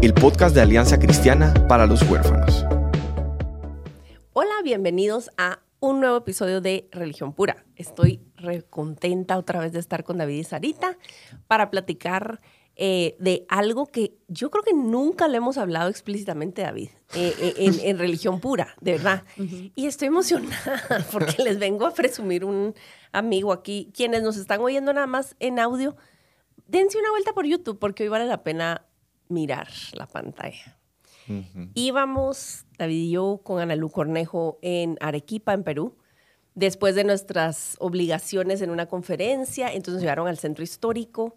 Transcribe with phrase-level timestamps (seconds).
[0.00, 2.64] el podcast de Alianza Cristiana para los Huérfanos.
[4.32, 7.64] Hola, bienvenidos a un nuevo episodio de Religión Pura.
[7.74, 10.96] Estoy recontenta otra vez de estar con David y Sarita
[11.48, 12.40] para platicar
[12.76, 17.72] eh, de algo que yo creo que nunca le hemos hablado explícitamente, David, eh, eh,
[17.82, 19.24] en, Religión Pura, de verdad.
[19.74, 22.74] Y estoy emocionada porque les vengo a presumir un
[23.10, 23.90] amigo aquí.
[23.92, 25.96] Quienes nos están oyendo nada más en audio,
[26.68, 28.87] dense una vuelta por YouTube porque hoy vale la pena
[29.28, 30.78] mirar la pantalla.
[31.74, 35.98] Íbamos, David y yo, con Analú Cornejo en Arequipa, en Perú,
[36.54, 41.36] después de nuestras obligaciones en una conferencia, entonces nos llevaron al centro histórico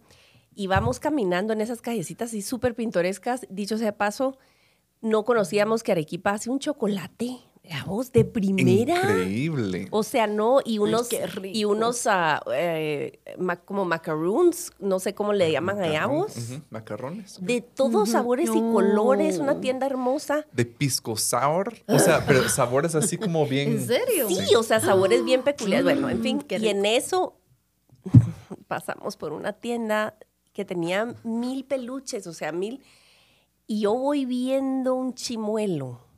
[0.56, 3.46] y vamos caminando en esas callecitas así súper pintorescas.
[3.50, 4.38] Dicho sea de paso,
[5.02, 8.96] no conocíamos que Arequipa hace un chocolate la voz de primera.
[8.96, 9.88] Increíble.
[9.92, 11.10] O sea, no, y unos,
[11.44, 13.20] y unos uh, eh,
[13.66, 16.34] como macaroons, no sé cómo le llaman allá vos.
[16.70, 17.38] Macarrones.
[17.40, 20.46] De todos sabores y colores, una tienda hermosa.
[20.52, 21.74] De pisco sour.
[21.88, 23.74] O sea, pero sabores así como bien.
[23.74, 24.28] ¿En serio?
[24.28, 25.84] Sí, o sea, sabores bien peculiares.
[25.84, 27.38] Bueno, en fin, y en eso
[28.68, 30.16] pasamos por una tienda
[30.52, 32.82] que tenía mil peluches, o sea, mil.
[33.68, 36.11] Y yo voy viendo un chimuelo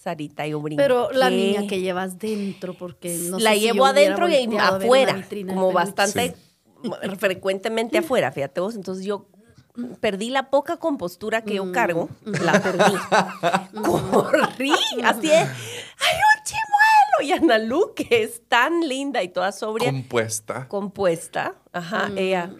[0.00, 0.82] Sarita, yo brinqué.
[0.82, 5.72] Pero la niña que llevas dentro, porque no La sé llevo adentro y afuera, como
[5.72, 6.34] bastante
[7.18, 8.76] frecuentemente afuera, fíjate vos.
[8.76, 9.26] Entonces yo
[10.00, 11.72] perdí la poca compostura que yo mm.
[11.72, 12.94] cargo, la perdí.
[13.82, 14.72] Corrí,
[15.04, 15.48] así es.
[15.98, 17.20] ¡Hay un chimuelo!
[17.22, 19.90] Y Ana Lu, que es tan linda y toda sobria.
[19.90, 20.66] Compuesta.
[20.66, 22.18] Compuesta, ajá, mm.
[22.18, 22.50] ella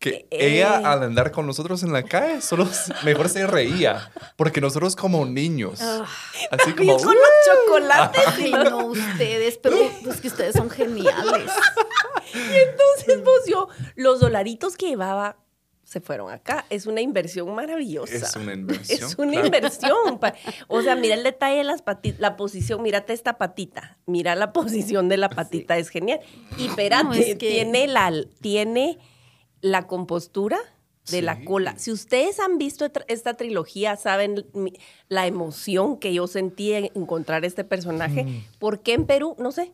[0.00, 2.66] que eh, ella al andar con nosotros en la calle solo
[3.04, 6.06] mejor se reía porque nosotros como niños ah.
[6.50, 9.76] así como con los chocolates y no ustedes pero
[10.10, 11.52] es que ustedes son geniales
[12.34, 15.36] y entonces pues yo los dolaritos que llevaba
[15.82, 16.66] se fueron acá.
[16.70, 18.14] Es una inversión maravillosa.
[18.14, 19.10] Es una inversión.
[19.10, 20.20] Es una inversión.
[20.68, 23.98] O sea, mira el detalle de las patitas, la posición, mírate esta patita.
[24.06, 26.20] Mira la posición de la patita, es genial.
[26.58, 29.00] Y espérate, tiene la, tiene
[29.60, 30.58] la compostura
[31.10, 31.76] de la cola.
[31.78, 34.46] Si ustedes han visto esta trilogía, saben
[35.08, 38.24] la emoción que yo sentí en encontrar este personaje.
[38.24, 38.44] Mm.
[38.58, 39.34] ¿Por qué en Perú?
[39.38, 39.72] No sé.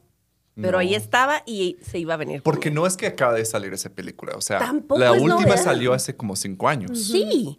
[0.59, 2.43] Pero ahí estaba y se iba a venir.
[2.43, 4.33] Porque no es que acaba de salir esa película.
[4.37, 4.59] O sea,
[4.97, 6.99] la última salió hace como cinco años.
[7.09, 7.59] Sí,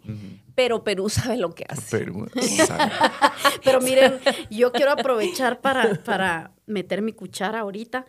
[0.56, 1.96] pero Perú sabe lo que hace.
[1.96, 2.28] Perú
[2.66, 2.90] sabe.
[3.62, 4.18] pero miren,
[4.50, 8.04] yo quiero aprovechar para, para meter mi cuchara ahorita.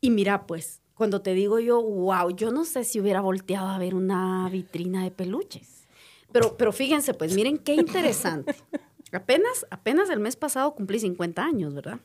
[0.00, 3.78] Y mira, pues, cuando te digo yo, wow, yo no sé si hubiera volteado a
[3.78, 5.86] ver una vitrina de peluches.
[6.32, 8.56] Pero, pero fíjense, pues miren qué interesante.
[9.12, 11.98] Apenas, apenas el mes pasado cumplí 50 años, ¿verdad?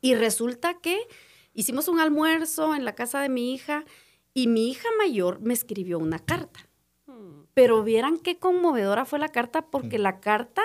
[0.00, 0.96] Y resulta que
[1.52, 3.84] hicimos un almuerzo en la casa de mi hija
[4.32, 6.68] y mi hija mayor me escribió una carta.
[7.54, 10.62] Pero vieran qué conmovedora fue la carta porque la carta,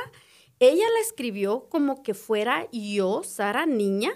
[0.59, 4.11] ella la escribió como que fuera yo, Sara, niña,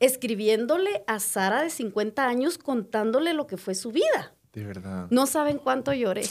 [0.00, 4.34] escribiéndole a Sara de 50 años contándole lo que fue su vida.
[4.52, 5.06] De verdad.
[5.10, 6.22] No saben cuánto lloré.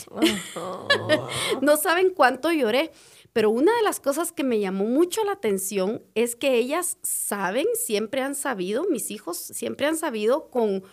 [1.62, 2.92] no saben cuánto lloré.
[3.34, 7.66] Pero una de las cosas que me llamó mucho la atención es que ellas saben,
[7.76, 10.84] siempre han sabido, mis hijos siempre han sabido con,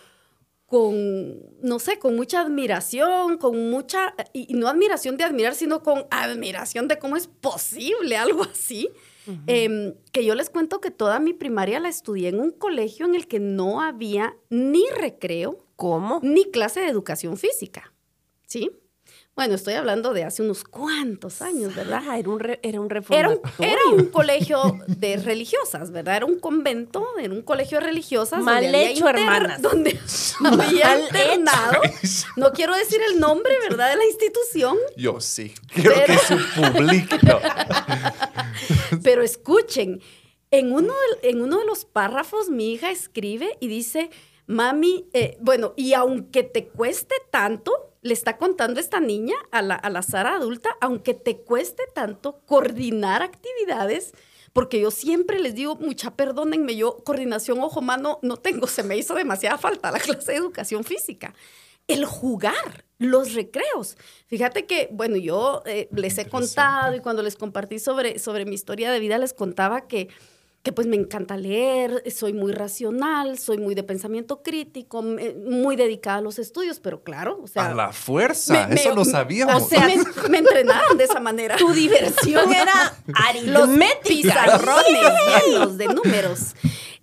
[0.65, 6.05] con no sé, con mucha admiración, con mucha, y no admiración de admirar, sino con
[6.11, 8.89] admiración de cómo es posible algo así
[9.47, 13.15] Em, que yo les cuento que toda mi primaria la estudié en un colegio en
[13.15, 15.65] el que no había ni recreo.
[15.75, 16.19] ¿Cómo?
[16.21, 17.93] Ni clase de educación física.
[18.45, 18.71] ¿Sí?
[19.35, 22.03] Bueno, estoy hablando de hace unos cuantos años, ¿verdad?
[22.19, 23.41] era un, era un reformatorio.
[23.57, 26.17] Era un, colegio de religiosas, ¿verdad?
[26.17, 28.43] Era un convento, era un colegio de religiosas.
[28.43, 29.59] Mal hecho, hermanas.
[29.59, 29.99] Donde
[30.45, 31.81] había internado.
[32.35, 33.91] No quiero decir el nombre, ¿verdad?
[33.91, 34.77] De la institución.
[34.97, 35.53] Yo sí.
[35.73, 37.19] Quiero que se publique.
[39.03, 40.01] Pero escuchen,
[40.51, 44.09] en uno, de, los párrafos mi hija escribe y dice,
[44.45, 49.75] mami, eh, bueno, y aunque te cueste tanto, le está contando esta niña a la,
[49.75, 54.13] a la Sara adulta, aunque te cueste tanto coordinar actividades,
[54.53, 59.15] porque yo siempre les digo, mucha perdónenme, yo coordinación ojo-mano no tengo, se me hizo
[59.15, 61.33] demasiada falta la clase de educación física.
[61.87, 63.97] el jugar, los recreos.
[64.27, 68.55] Fíjate que, bueno, yo eh, les he contado y cuando les compartí sobre, sobre mi
[68.55, 70.09] historia de vida, les contaba que
[70.63, 76.19] que pues me encanta leer, soy muy racional, soy muy de pensamiento crítico, muy dedicada
[76.19, 77.65] a los estudios, pero claro, o sea...
[77.65, 79.61] A la fuerza, eso lo sabíamos.
[79.61, 79.89] O sea,
[80.29, 81.57] me, entrenaron de esa manera.
[81.57, 84.45] Tu diversión era aritmética.
[84.45, 85.11] Los pizarrones
[85.45, 86.55] llenos de números.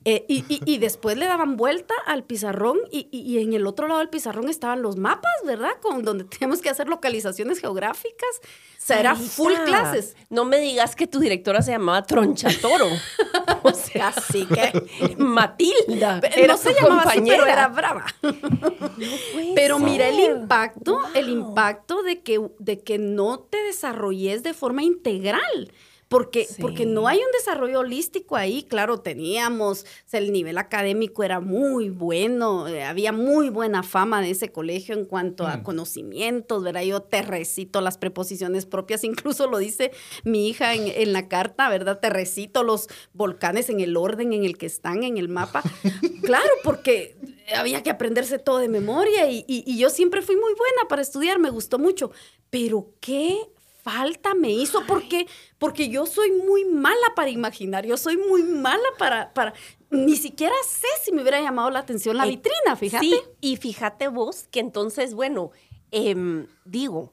[0.06, 4.48] Eh, y, después le daban vuelta al pizarrón y, en el otro lado del pizarrón
[4.48, 5.72] estaban los mapas, ¿verdad?
[5.82, 8.40] Con donde teníamos que hacer localizaciones geográficas.
[8.78, 10.16] O sea, era full clases.
[10.30, 12.88] No me digas que tu directora se llamaba Tronchatoro.
[13.62, 16.22] o sea, así que Matilda.
[16.48, 18.06] no se llamaba así, pero era brava.
[19.54, 24.82] pero mira el impacto, el impacto de que, de que no te desarrolles de forma
[24.82, 25.70] integral
[26.10, 28.64] porque, porque no hay un desarrollo holístico ahí.
[28.64, 34.50] Claro, teníamos, el nivel académico era muy bueno, eh, había muy buena fama de ese
[34.50, 35.62] colegio en cuanto a mm.
[35.62, 36.82] conocimientos, ¿verdad?
[36.82, 39.92] Yo te recito las preposiciones propias, incluso lo dice
[40.24, 42.00] mi hija en, la carta, ¿verdad?
[42.00, 45.62] Te recito los volcanes en el orden en el que están en el mapa.
[46.24, 47.14] claro, porque
[47.54, 51.38] había que aprenderse todo de memoria y, y yo siempre fui muy buena para estudiar,
[51.38, 52.10] me gustó mucho.
[52.50, 53.38] Pero qué
[53.82, 55.26] falta me hizo porque
[55.58, 59.54] porque yo soy muy mala para imaginar, yo soy muy mala para para
[59.90, 63.04] ni siquiera sé si me hubiera llamado la atención la eh, vitrina, fíjate.
[63.04, 65.50] Sí, y fíjate vos que entonces, bueno,
[65.90, 67.12] em, digo,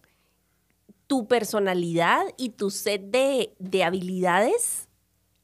[1.07, 4.87] tu personalidad y tu set de, de habilidades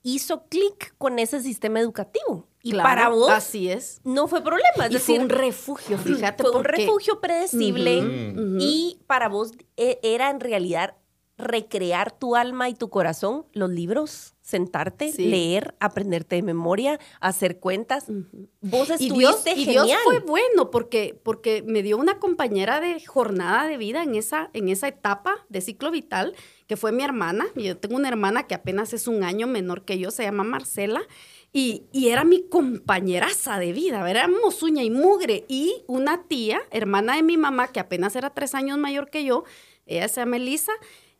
[0.03, 2.47] hizo clic con ese sistema educativo.
[2.61, 3.99] Y para vos, así es.
[4.03, 4.85] No fue problema.
[4.85, 6.43] Es y decir, fue un refugio, fíjate.
[6.43, 8.03] Fue un refugio predecible
[8.59, 10.95] y para vos e, era en realidad
[11.43, 18.05] recrear tu alma y tu corazón, los libros, sentarte, leer, aprenderte de memoria, hacer cuentas.
[18.61, 23.77] Vos estuviste y Dios, fue bueno porque, porque me dio una compañera de jornada de
[23.77, 26.35] vida en esa, en esa etapa de ciclo vital,
[26.67, 27.45] que fue mi hermana.
[27.55, 31.01] Yo tengo una hermana que apenas es un año menor que yo, se llama Marcela.
[31.55, 35.45] Y, y, era mi compañeraza de vida, éramos uña y mugre.
[35.47, 39.43] Y una tía, hermana de mi mamá, que apenas era tres años mayor que yo,
[39.85, 40.71] ella se llama Elisa,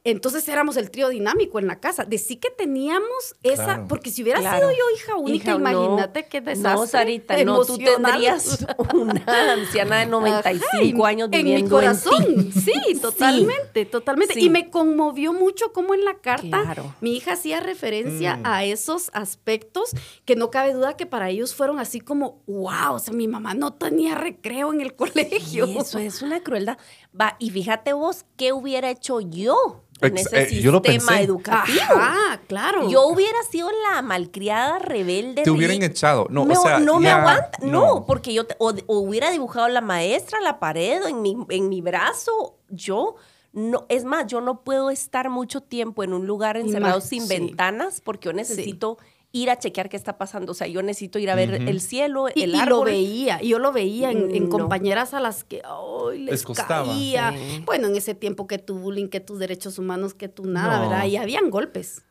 [0.06, 2.04] entonces éramos el trío dinámico en la casa.
[2.04, 6.74] De sí que teníamos esa, porque si hubiera sido yo hija única, imagínate qué desastre.
[6.74, 12.52] No, Sarita, no, tú tendrías una anciana de 95 años viviendo en mi corazón.
[12.54, 14.40] Sí, totalmente, totalmente.
[14.40, 18.46] Y me conmovió mucho cómo en la carta mi hija hacía referencia mm.
[18.46, 19.92] a esos aspectos
[20.26, 23.54] que no cabe duda que para ellos fueron así como, wow, o sea, mi mamá
[23.54, 25.66] no tenía recreo en el colegio.
[25.80, 26.78] eso es una crueldad.
[27.20, 29.84] Va, y fíjate vos, ¿qué hubiera hecho yo?
[30.02, 31.80] en ese eh, sistema educativo.
[31.92, 32.90] Ah, claro.
[32.90, 35.44] Yo hubiera sido la malcriada rebelde.
[35.44, 36.28] Te hubieran echado.
[36.30, 37.58] No, no, o sea, no me aguanta.
[37.62, 42.58] No, porque yo o, hubiera dibujado la maestra, la pared, en mi, en mi brazo.
[42.70, 43.16] Yo
[43.54, 48.02] no, es más, yo no puedo estar mucho tiempo en un lugar encerrado sin ventanas
[48.02, 48.98] porque yo necesito
[49.34, 50.54] ir a chequear qué está pasando.
[50.54, 52.66] O sea, yo necesito ir a ver el cielo, el árbol.
[52.66, 57.36] Y lo veía, yo lo veía en, compañeras a las que ay, les, caía.
[57.66, 61.06] Bueno, en ese tiempo que tu bullying, que tus derechos humanos, que tú nada, ¿verdad?
[61.08, 62.06] Y habían golpes.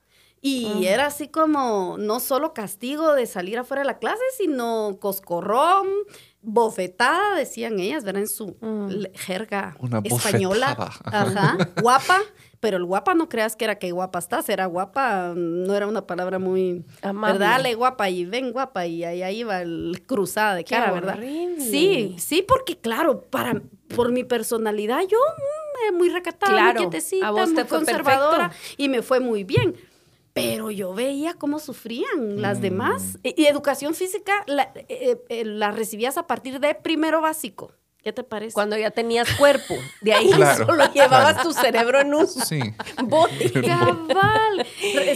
[0.44, 5.86] Y era así como no solo castigo de salir afuera de la clase, sino coscorrón,
[6.42, 8.22] bofetada, decían ellas, ¿verdad?
[8.22, 9.14] En su mm.
[9.14, 10.76] jerga española.
[11.04, 11.56] Ajá.
[11.82, 12.18] Guapa
[12.62, 16.06] pero el guapa no creas que era que guapa estás, era guapa, no era una
[16.06, 17.74] palabra muy, Amable.
[17.74, 21.18] guapa y ven guapa y ahí, ahí iba el cruzada de cara, ¿verdad?
[21.58, 23.60] Sí, sí, porque claro, para,
[23.96, 25.18] por mi personalidad yo
[25.90, 29.74] mm, muy recatada, claro, muy quietecita, muy conservadora y me fue muy bien.
[30.32, 32.62] Pero yo veía cómo sufrían las mm.
[32.62, 33.18] demás.
[33.22, 37.72] Y, educación física la, eh, eh, la recibías a partir de primero básico.
[38.02, 38.54] ¿Qué te parece?
[38.54, 39.74] Cuando ya tenías cuerpo.
[40.00, 42.26] De ahí solo llevabas tu cerebro en un
[43.04, 43.52] bote.
[43.66, 44.66] Cabal.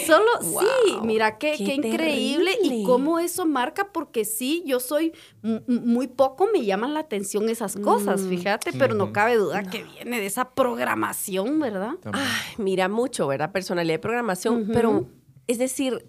[0.07, 5.13] Solo, sí, mira qué, qué, increíble y cómo eso marca, porque sí, yo soy
[5.43, 8.29] muy poco, me llaman la atención esas cosas, mm.
[8.29, 11.95] fíjate, pero no cabe duda que viene de esa programación, ¿verdad?
[12.13, 13.51] Ay, mira mucho, ¿verdad?
[13.51, 15.07] Personalidad de programación, pero
[15.47, 16.05] es decir,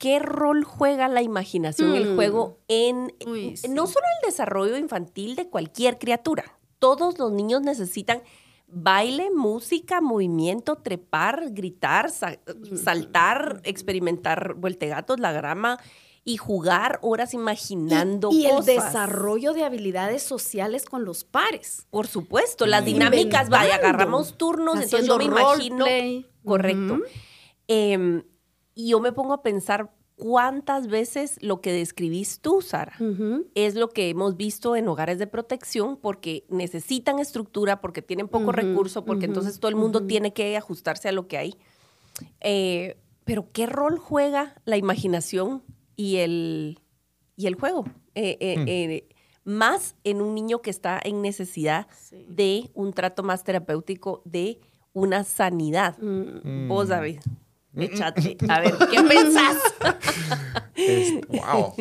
[0.00, 2.16] qué rol juega la imaginación, el mm.
[2.16, 3.12] juego en
[3.68, 6.58] no solo el desarrollo infantil de cualquier criatura.
[6.78, 8.22] Todos los niños necesitan
[8.66, 12.76] baile, música, movimiento, trepar, gritar, mm.
[12.76, 15.78] saltar, experimentar vueltegatos, la grama
[16.24, 21.86] y jugar horas imaginando y, y el desarrollo de habilidades sociales con los pares.
[21.90, 25.84] Por supuesto, las dinámicas, vaya, agarramos turnos, entonces yo me imagino.
[26.42, 27.00] Correcto.
[28.80, 32.96] Y yo me pongo a pensar cuántas veces lo que describís tú, Sara,
[33.54, 38.52] es lo que hemos visto en hogares de protección porque necesitan estructura, porque tienen poco
[38.52, 41.56] recurso, porque entonces todo el mundo tiene que ajustarse a lo que hay.
[42.40, 45.62] Eh, pero ¿qué rol juega la imaginación
[45.94, 46.80] y el,
[47.36, 47.84] y el juego?
[48.14, 49.08] Eh, eh,
[49.44, 49.50] hmm.
[49.50, 51.86] más en un niño que está en necesidad
[52.28, 54.58] de un trato más terapéutico, de
[54.94, 55.98] una sanidad.
[55.98, 56.68] Mm.
[56.68, 57.20] Vos, David.
[57.76, 58.36] Échate.
[58.48, 59.56] A ver, ¿qué pensás?
[61.28, 61.74] wow.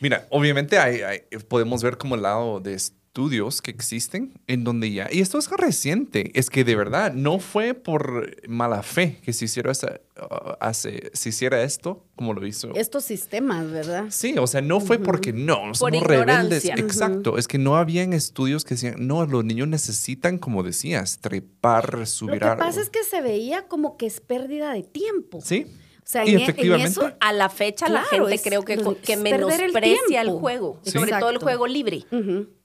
[0.00, 2.78] Mira, obviamente hay, podemos ver como el lado de
[3.18, 7.40] estudios que existen en donde ya, y esto es reciente, es que de verdad no
[7.40, 12.46] fue por mala fe que se hiciera, esa, uh, hace, se hiciera esto como lo
[12.46, 12.72] hizo.
[12.76, 14.04] Estos sistemas, ¿verdad?
[14.10, 16.66] Sí, o sea, no fue porque no, somos rebeldes.
[16.66, 22.06] Exacto, es que no habían estudios que decían, no, los niños necesitan, como decías, trepar,
[22.06, 25.40] subir Lo que pasa es que se veía como que es pérdida de tiempo.
[25.42, 25.66] Sí.
[26.08, 30.22] O sea, y en, efectivamente, eso, a la fecha la gente creo que, que menosprecia
[30.22, 32.06] el, juego, sobre todo el juego libre.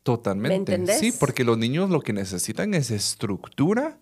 [0.02, 0.88] Totalmente.
[0.98, 4.00] Sí, porque los niños lo que necesitan es estructura,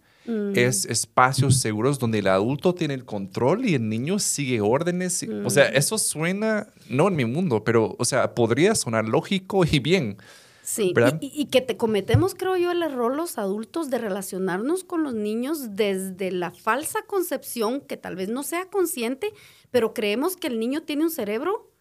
[0.53, 5.25] es espacios seguros donde el adulto tiene el control y el niño sigue órdenes.
[5.43, 9.79] O sea, eso suena, no en mi mundo, pero, o sea, podría sonar lógico y
[9.79, 10.17] bien.
[10.63, 15.13] Sí, y, que te cometemos, creo yo, el error los adultos de relacionarnos con los
[15.13, 19.34] niños desde la falsa concepción, que tal vez no sea consciente,
[19.72, 21.72] pero creemos que el niño tiene un cerebro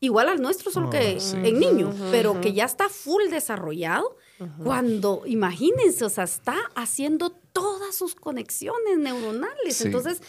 [0.00, 4.16] igual al nuestro, solo que ah, en niño, pero que ya está full desarrollado.
[4.64, 9.82] Cuando, imagínense, o sea, está haciendo todas sus conexiones neuronales.
[9.82, 10.22] Entonces,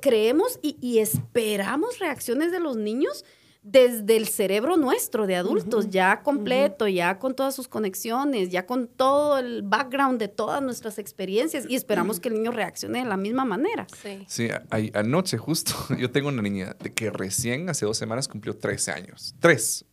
[0.00, 3.24] creemos y, y esperamos reacciones de los niños
[3.62, 8.88] desde el cerebro nuestro de adultos, ya completo, ya con todas sus conexiones, ya con
[8.88, 13.16] todo el background de todas nuestras experiencias y esperamos que el niño reaccione de la
[13.16, 13.86] misma manera.
[14.02, 14.48] Sí, sí
[14.94, 19.34] anoche justo, yo tengo una niña que recién hace dos semanas cumplió 13 años.
[19.38, 19.84] Tres.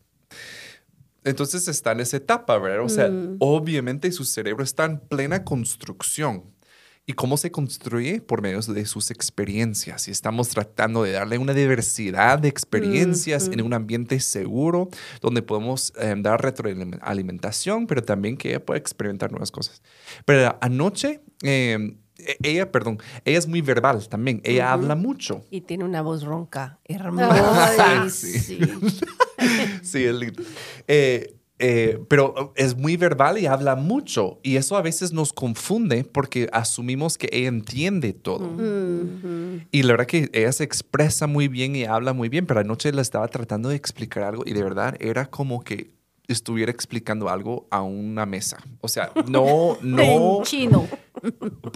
[1.23, 2.83] Entonces está en esa etapa, ¿verdad?
[2.83, 3.37] O sea, mm.
[3.39, 6.43] obviamente su cerebro está en plena construcción.
[7.09, 8.21] ¿Y cómo se construye?
[8.21, 10.07] Por medio de sus experiencias.
[10.07, 14.89] Y estamos tratando de darle una diversidad de experiencias en un ambiente seguro,
[15.19, 19.81] donde podemos eh, dar retroalimentación, pero también que ella pueda experimentar nuevas cosas.
[20.23, 24.39] Pero anoche, em, e-, ella, perdón, ella es muy verbal también.
[24.43, 25.43] Ella habla mucho.
[25.49, 28.07] Y tiene una voz ronca, hermosa.
[28.07, 28.59] sí.
[29.81, 30.43] sí, es lindo.
[30.87, 34.39] Eh, eh, pero es muy verbal y habla mucho.
[34.43, 38.49] Y eso a veces nos confunde porque asumimos que ella entiende todo.
[39.71, 42.91] Y la verdad que ella se expresa muy bien y habla muy bien, pero anoche
[42.93, 45.91] le estaba tratando de explicar algo y de verdad era como que
[46.29, 48.57] estuviera explicando algo a una mesa.
[48.81, 50.37] O sea, no, no.
[50.37, 50.87] En chino.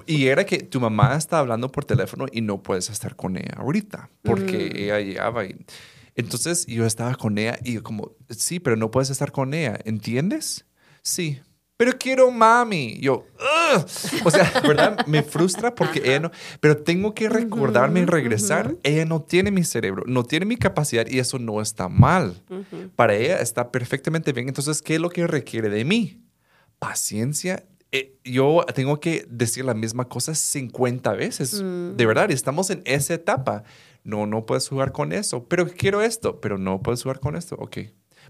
[0.06, 3.56] Y era que tu mamá está hablando por teléfono y no puedes estar con ella
[3.58, 5.58] ahorita porque ella llegaba y
[6.16, 10.66] entonces yo estaba con ella y como, sí, pero no puedes estar con ella, ¿entiendes?
[11.02, 11.42] Sí,
[11.76, 12.98] pero quiero mami.
[13.02, 13.26] Yo,
[14.24, 15.06] o sea, ¿verdad?
[15.08, 18.76] Me frustra porque ella no, pero tengo que recordarme y regresar.
[18.84, 22.42] Ella no tiene mi cerebro, no tiene mi capacidad y eso no está mal.
[22.96, 24.48] Para ella está perfectamente bien.
[24.48, 26.22] Entonces, ¿qué es lo que requiere de mí?
[26.80, 27.66] Paciencia.
[27.92, 31.62] Eh, yo tengo que decir la misma cosa 50 veces.
[31.62, 31.96] Mm.
[31.96, 33.64] De verdad, estamos en esa etapa
[34.04, 37.56] no, no puedes jugar con eso, pero quiero esto, pero no puedes jugar con esto,
[37.60, 37.78] ok.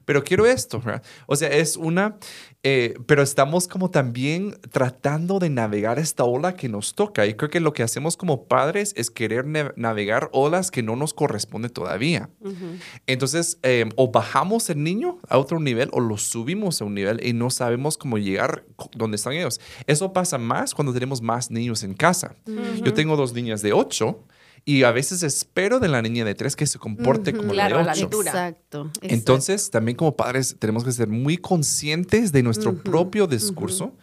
[0.06, 0.82] Pero quiero esto,
[1.28, 2.18] O sea, es una,
[2.64, 7.26] eh, pero estamos como también tratando de navegar esta ola que nos toca.
[7.26, 9.46] Y creo que lo que hacemos como padres es querer
[9.78, 12.30] navegar olas que no nos corresponde todavía.
[13.08, 17.26] Entonces, em, o bajamos el niño a otro nivel o lo subimos a un nivel
[17.26, 19.62] y no sabemos cómo llegar donde están ellos.
[19.88, 22.36] Eso pasa más cuando tenemos más niños en casa.
[22.84, 24.20] Yo tengo dos niñas de 8
[24.66, 27.76] y a veces espero de la niña de tres que se comporte como la de
[27.76, 28.10] ocho.
[28.22, 33.94] Exacto, Entonces, también como padres tenemos que ser muy conscientes de nuestro propio discurso,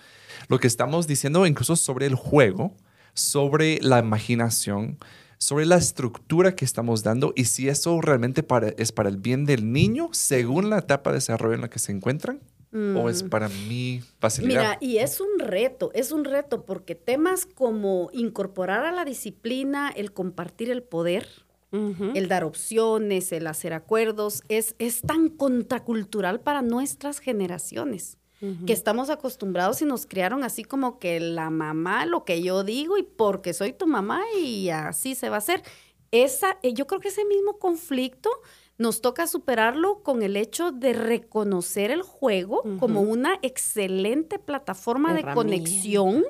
[0.48, 2.74] lo que estamos diciendo incluso sobre el juego,
[3.14, 4.98] sobre la imaginación,
[5.38, 8.44] sobre la estructura que estamos dando y si eso realmente
[8.76, 11.92] es para el bien del niño según la etapa de desarrollo en la que se
[11.92, 12.40] encuentran
[12.72, 13.28] ¿O es mm.
[13.28, 14.60] para mí facilidad?
[14.60, 19.90] Mira, y es un reto, es un reto porque temas como incorporar a la disciplina,
[19.90, 21.26] el compartir el poder,
[21.72, 28.18] el dar opciones, el hacer acuerdos, es, es tan contracultural para nuestras generaciones.
[28.66, 32.96] que estamos acostumbrados y nos criaron así como que la mamá, lo que yo digo
[32.96, 35.62] y porque soy tu mamá y así se va a hacer.
[36.10, 38.30] Esa, eh, yo creo que ese mismo conflicto
[38.78, 45.22] nos toca superarlo con el hecho de reconocer el juego como una excelente plataforma de
[45.34, 46.24] conexión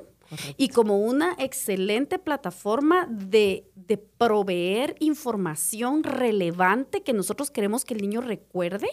[0.57, 8.01] y como una excelente plataforma de, de proveer información relevante que nosotros queremos que el
[8.01, 8.89] niño recuerde,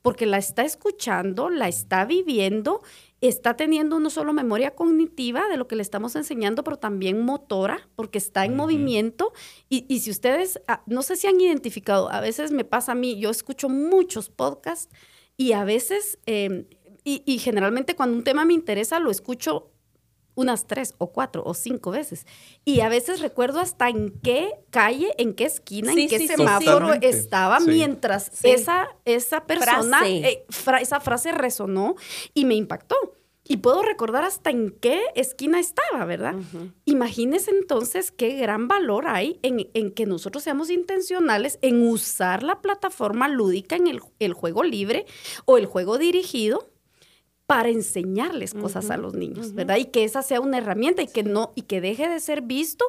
[0.00, 2.82] porque la está escuchando, la está viviendo,
[3.22, 7.88] está teniendo no solo memoria cognitiva de lo que le estamos enseñando, pero también motora,
[7.94, 9.32] porque está en movimiento.
[9.68, 12.94] Y, y, si ustedes, ah, no sé si han identificado, a veces me pasa a
[12.96, 14.92] mí, yo escucho muchos podcasts
[15.36, 16.66] y a veces, eh,
[17.04, 19.71] y, y generalmente cuando un tema me interesa, lo escucho
[20.34, 22.26] unas tres o cuatro o cinco veces.
[22.64, 26.28] Y a veces recuerdo hasta en qué calle, en qué esquina, Sí, en qué sí,
[26.28, 26.98] semáforo sí.
[27.02, 27.66] estaba Sí.
[27.70, 28.50] mientras Sí.
[28.50, 30.16] esa, esa persona, Frase.
[30.28, 31.96] eh, fra- esa frase resonó
[32.34, 32.96] y me impactó.
[33.44, 36.36] Y puedo recordar hasta en qué esquina estaba, ¿verdad?
[36.84, 42.60] Imagínese entonces qué gran valor hay en, en que nosotros seamos intencionales en usar la
[42.60, 45.06] plataforma lúdica en el, el juego libre
[45.44, 46.68] o el juego dirigido
[47.46, 49.76] para enseñarles cosas a los niños, ¿verdad?
[49.76, 52.84] Y que esa sea una herramienta y que no y que deje de ser visto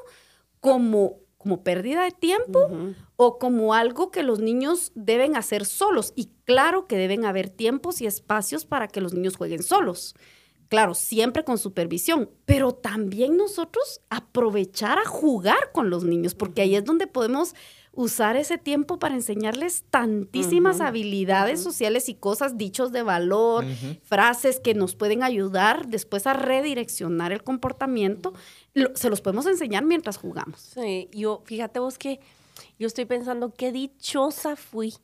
[0.60, 2.70] como como pérdida de tiempo
[3.18, 6.14] o como algo que los niños deben hacer solos.
[6.16, 10.16] Y claro que deben haber tiempos y espacios para que los niños jueguen solos.
[10.70, 16.76] Claro, siempre con supervisión, pero también nosotros aprovechar a jugar con los niños, porque ahí
[16.76, 17.54] es donde podemos
[17.96, 23.66] usar ese tiempo para enseñarles tantísimas habilidades sociales y cosas, dichos de valor,
[24.04, 28.34] frases que nos pueden ayudar después a redireccionar el comportamiento.
[28.74, 30.60] Lo- se los podemos enseñar mientras jugamos.
[30.60, 32.20] Sí, yo, fíjate vos que
[32.80, 34.96] yo estoy pensando qué dichosa fui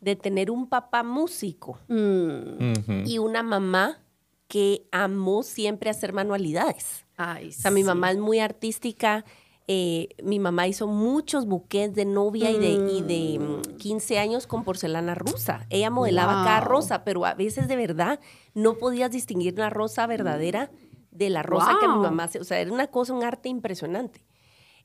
[0.00, 3.98] de tener un papá músico Mm, y una mamá
[4.46, 7.04] que amó siempre hacer manualidades.
[7.16, 9.24] Ay, O sea, mi mamá es muy artística.
[9.70, 14.46] Eh, mi mamá hizo muchos buquets de novia y de, y de mm, 15 años
[14.46, 15.66] con porcelana rusa.
[15.68, 16.68] Ella modelaba cada Wow.
[16.68, 18.18] rosa, pero a veces de verdad
[18.54, 20.70] no podías distinguir una rosa verdadera
[21.10, 22.40] de la rosa que mi mamá hacía.
[22.40, 24.24] O sea, era una cosa, un arte impresionante.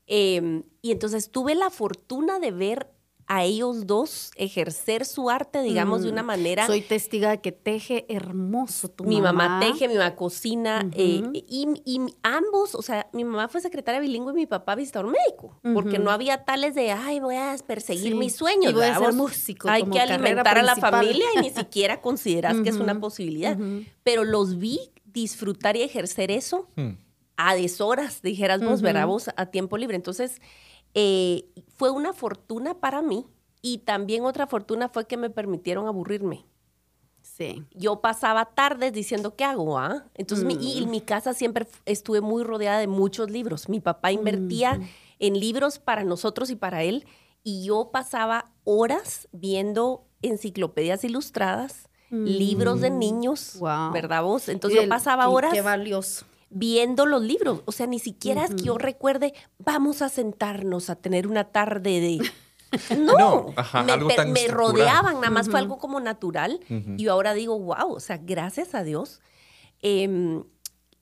[0.06, 2.90] Eh, y entonces tuve la fortuna de ver
[3.26, 6.64] a ellos dos ejercer su arte, digamos, de una manera...
[6.64, 6.66] Mm.
[6.66, 9.48] Soy testiga de que teje hermoso tu Mi mamá.
[9.48, 9.60] mamá.
[9.66, 14.32] teje, mi mamá cocina, eh, y, y ambos, o sea, mi mamá fue secretaria bilingüe
[14.32, 18.14] y mi papá visitador médico, porque no había tales de, ay, voy a perseguir Sí,
[18.14, 18.72] mis sueños.
[18.72, 21.50] y voy a ser Vos músico Hay como que alimentar a la familia y ni
[21.50, 23.56] siquiera consideras que es una posibilidad.
[24.02, 26.96] Pero los vi disfrutar y ejercer eso Hmm.
[27.36, 28.82] a deshoras, dijeras vos.
[28.82, 29.06] ¿verdad?
[29.06, 29.96] Vos a tiempo libre.
[29.96, 30.40] Entonces,
[30.94, 33.26] eh, fue una fortuna para mí
[33.62, 36.44] y también otra fortuna fue que me permitieron aburrirme
[37.22, 37.64] Sí.
[37.74, 39.78] yo pasaba tardes diciendo, ¿qué hago?
[39.78, 40.04] ah?".
[40.14, 43.68] Entonces, mi- y en mi casa siempre estuve muy rodeada de muchos libros.
[43.70, 44.78] Mi papá invertía
[45.18, 47.06] en libros para nosotros y para él,
[47.42, 53.90] y yo pasaba horas viendo enciclopedias ilustradas, libros de niños, Wow.
[53.92, 54.48] ¿verdad vos?
[54.50, 56.26] Entonces, yo pasaba horas Qué valioso.
[56.50, 57.62] Viendo los libros.
[57.64, 62.00] O sea, ni siquiera es que yo recuerde, vamos a sentarnos a tener una tarde
[62.00, 62.18] de...
[62.98, 64.72] No, No, ajá, me, algo per- tan me estructurado.
[64.72, 66.58] rodeaban, nada más fue algo como natural.
[66.96, 69.20] Y ahora digo, wow, o sea, gracias a Dios.
[69.80, 70.42] Em,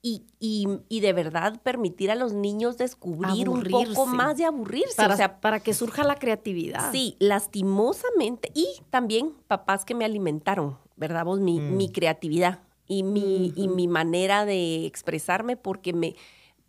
[0.03, 4.97] y, y- y de verdad permitir a los niños descubrir un poco más de aburrirse.
[4.97, 6.93] Para, o sea, para que surja la creatividad.
[6.93, 8.51] Sí, lastimosamente.
[8.55, 11.25] Y también papás que me alimentaron, ¿verdad?
[11.25, 16.15] Vos, mi, mi creatividad y mi, y mi manera de expresarme, porque me.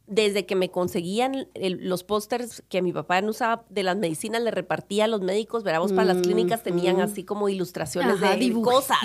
[0.05, 4.41] Desde que me conseguían el- los pósters que mi papá no usaba de las medicinas,
[4.41, 5.79] le repartía a los médicos, ¿verdad?
[5.79, 8.97] Vos, para las clínicas tenían así como ilustraciones Ajá, de cosas.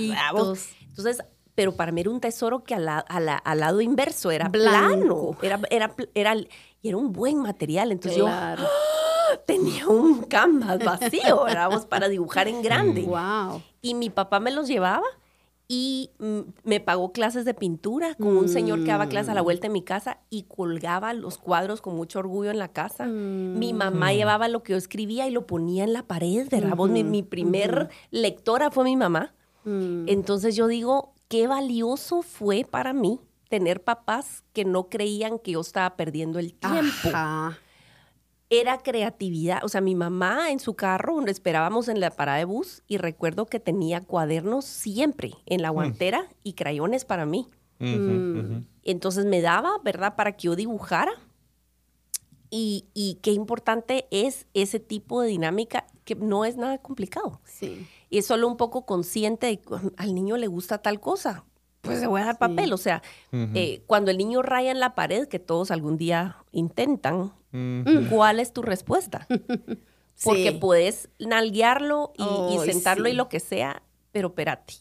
[0.89, 1.23] Entonces,
[1.55, 4.49] pero para mí era un tesoro que al, la- a la- al lado inverso era
[4.49, 5.37] Blanco.
[5.37, 5.37] plano.
[5.43, 7.93] Era, era, era, y era un buen material.
[7.93, 8.65] Entonces yo Claro.
[9.47, 11.71] tenía un canvas vacío, ¿verdad?
[11.71, 13.03] Vos, para dibujar en grande.
[13.03, 13.63] Wow.
[13.83, 15.07] Y mi papá me los llevaba
[15.71, 19.43] y mm, me pagó clases de pintura con un señor que daba clases a la
[19.43, 23.05] vuelta de mi casa y colgaba los cuadros con mucho orgullo en la casa.
[23.05, 26.75] Mi mamá llevaba lo que yo escribía y lo ponía en la pared, ¿verdad?
[26.75, 29.35] Vos, mi, mi primer lectora fue mi mamá.
[29.65, 35.61] Entonces yo digo, qué valioso fue para mí tener papás que no creían que yo
[35.61, 37.59] estaba perdiendo el tiempo Ajá.
[38.51, 39.65] Era creatividad.
[39.65, 42.97] O sea, mi mamá en su carro, donde esperábamos en la parada de bus, y
[42.97, 47.49] recuerdo que tenía cuadernos siempre en la guantera y crayones para mí.
[47.81, 51.13] Ujú, Entonces me daba, ¿verdad?, para que yo dibujara.
[52.51, 57.43] Y, y qué importante es ese tipo de dinámica que no es nada complicado.
[57.45, 57.87] Sí.
[58.09, 61.45] Y es solo un poco consciente de que al niño le gusta tal cosa.
[61.89, 62.73] Pues le voy a dar papel.
[62.73, 67.33] O sea, eh, cuando el niño raya en la pared, que todos algún día intentan,
[68.11, 69.27] ¿cuál es tu respuesta?
[70.25, 70.59] Porque Sí.
[70.61, 74.75] puedes nalguearlo y, sentarlo y lo que sea, pero espérate.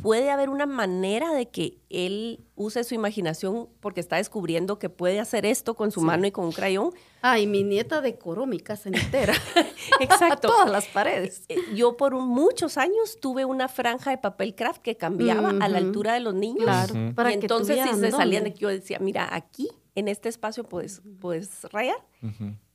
[0.00, 5.20] Puede haber una manera de que él use su imaginación porque está descubriendo que puede
[5.20, 6.92] hacer esto con su mano y con un crayón.
[7.20, 9.34] Ay, mi nieta decoró mi casa entera.
[10.00, 10.48] Exacto.
[10.48, 11.42] Todas las paredes.
[11.48, 15.68] Eh, Yo por un- muchos años tuve una franja de papel craft que cambiaba a
[15.68, 16.64] la altura de los niños.
[16.64, 20.08] Claro, para y que entonces si se salían de que yo decía, mira, aquí en
[20.08, 21.98] este espacio puedes, puedes rayar.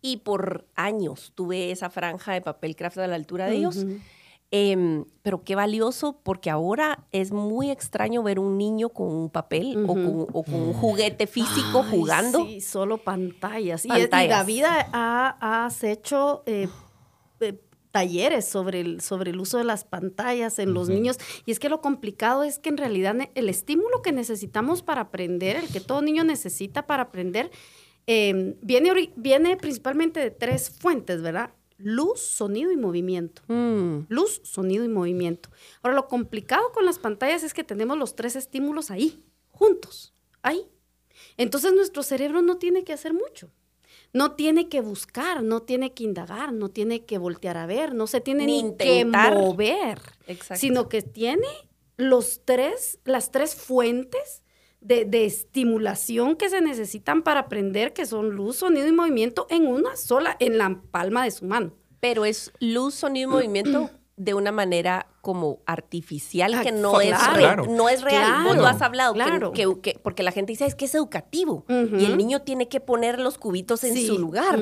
[0.01, 3.85] Y por años tuve esa franja de papel craft a la altura de ellos.
[4.49, 9.75] Em, pero qué valioso, porque ahora es muy extraño ver un niño con un papel
[9.85, 12.45] o, con, o con un juguete físico Ay, jugando.
[12.45, 13.85] Sí, solo pantallas.
[13.85, 14.07] Y- Y.
[14.07, 16.69] David, ha, has hecho eh,
[17.41, 17.59] eh,
[17.91, 21.17] talleres sobre el, sobre el uso de las pantallas en los niños.
[21.45, 25.57] Y es que lo complicado es que en realidad el estímulo que necesitamos para aprender,
[25.57, 27.51] el que todo niño necesita para aprender,
[28.05, 31.49] eh, viene, viene principalmente de tres fuentes, ¿verdad?
[31.77, 33.41] Luz, sonido y movimiento.
[33.47, 35.49] Mm, Luz, sonido y movimiento.
[35.81, 40.67] Ahora, lo complicado con las pantallas es que tenemos los tres estímulos ahí, juntos, ahí.
[41.37, 43.51] Entonces nuestro cerebro no tiene que hacer mucho.
[44.13, 48.07] No tiene que buscar, no tiene que indagar, no tiene que voltear a ver, no
[48.07, 50.61] se tiene Ni ni, que mover, Exacto.
[50.61, 51.47] sino que tiene
[51.97, 54.43] los tres, las tres fuentes
[54.87, 59.67] de, de estimulación que se necesitan para aprender, que son luz, sonido y movimiento en
[59.67, 61.71] una sola, en la palma de su mano.
[61.99, 67.09] pero es luz, sonido y movimiento de una manera como artificial Ah, que no, es,
[67.09, 67.33] claro.
[67.35, 67.65] re- Claro.
[67.69, 68.43] no es real.
[68.43, 69.51] Vos Claro, lo has hablado, que- claro.
[69.51, 71.65] que, que- porque la gente dice, es que es educativo.
[71.69, 74.57] Y el niño tiene que poner los cubitos en Sí, su lugar.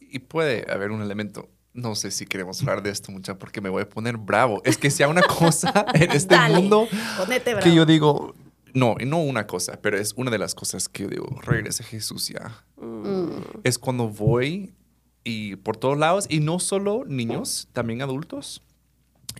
[0.00, 1.48] Y puede haber un elemento.
[1.72, 4.62] No sé si queremos hablar de esto mucho porque me voy a poner bravo.
[4.64, 6.54] Es que sea una cosa en este Dale.
[6.60, 6.86] mundo
[7.62, 8.34] que yo digo,
[8.74, 12.28] no, y no una cosa, pero es una de las cosas que digo, regrese Jesús
[12.28, 12.64] ya.
[13.62, 14.74] Es cuando voy
[15.22, 18.62] y por todos lados, y no solo niños, también adultos.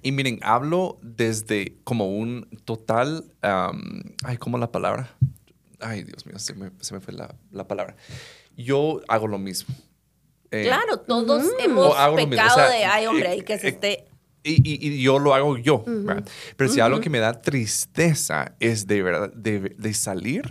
[0.03, 5.17] Y miren, hablo desde como un total, am, ay, ¿cómo la palabra?
[5.81, 7.97] Ay, Dios mío, se me, se me fue la, la palabra.
[8.57, 9.75] Yo hago lo mismo.
[10.51, 13.67] Eh, Claro, todos O hemos pecado o sea, de, ay, hombre, eh, ahí que se
[13.67, 14.05] eh, esté...
[14.45, 15.83] y, y- y yo lo hago yo.
[15.87, 16.25] ¿verdad?
[16.57, 20.43] Pero si algo que me da tristeza es de verdad de, de salir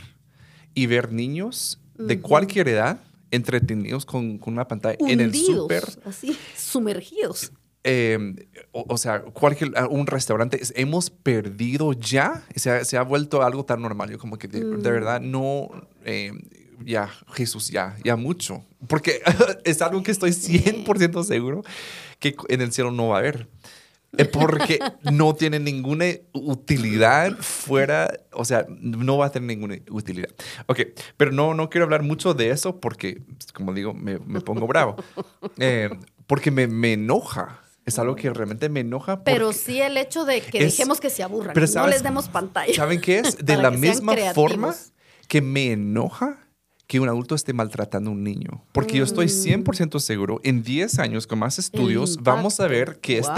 [0.74, 3.00] y ver niños de cualquier edad
[3.32, 5.84] entretenidos con, con una pantalla en el Hundidos, súper.
[6.06, 7.52] así, sumergidos.
[7.84, 13.04] eh, o, o sea, cualquier un restaurante, es- hemos perdido ya, se ha, se ha
[13.04, 14.10] vuelto algo tan normal.
[14.12, 15.70] Yo como que de, de verdad no,
[16.06, 16.32] eh,
[16.86, 18.64] ya, Jesús, ya, ya mucho.
[18.88, 19.22] Porque
[19.66, 21.64] es algo que estoy 100% seguro
[22.20, 23.48] que en el cielo no va a haber.
[24.18, 24.80] Eh, Porque
[25.12, 30.30] no tiene ninguna utilidad fuera, o sea, no va a tener ninguna utilidad.
[30.68, 30.82] Ok,
[31.18, 33.22] pero no, no quiero hablar mucho de eso porque,
[33.54, 34.96] como digo, me, me pongo bravo.
[35.58, 35.90] Eh,
[36.28, 37.60] porque me, me enoja.
[37.86, 39.24] Es algo que realmente me enoja.
[39.24, 42.04] Pero sí el hecho de que es- dejemos que se aburran, pero no ¿sabes- les
[42.04, 42.74] demos pantalla.
[42.74, 43.38] ¿Saben qué es?
[43.46, 44.74] De la misma forma
[45.28, 46.38] que me enoja
[46.88, 48.64] que un adulto esté maltratando a un niño.
[48.72, 53.20] Porque yo estoy 100% seguro, en 10 años con más estudios, vamos a ver que
[53.22, 53.30] Wow.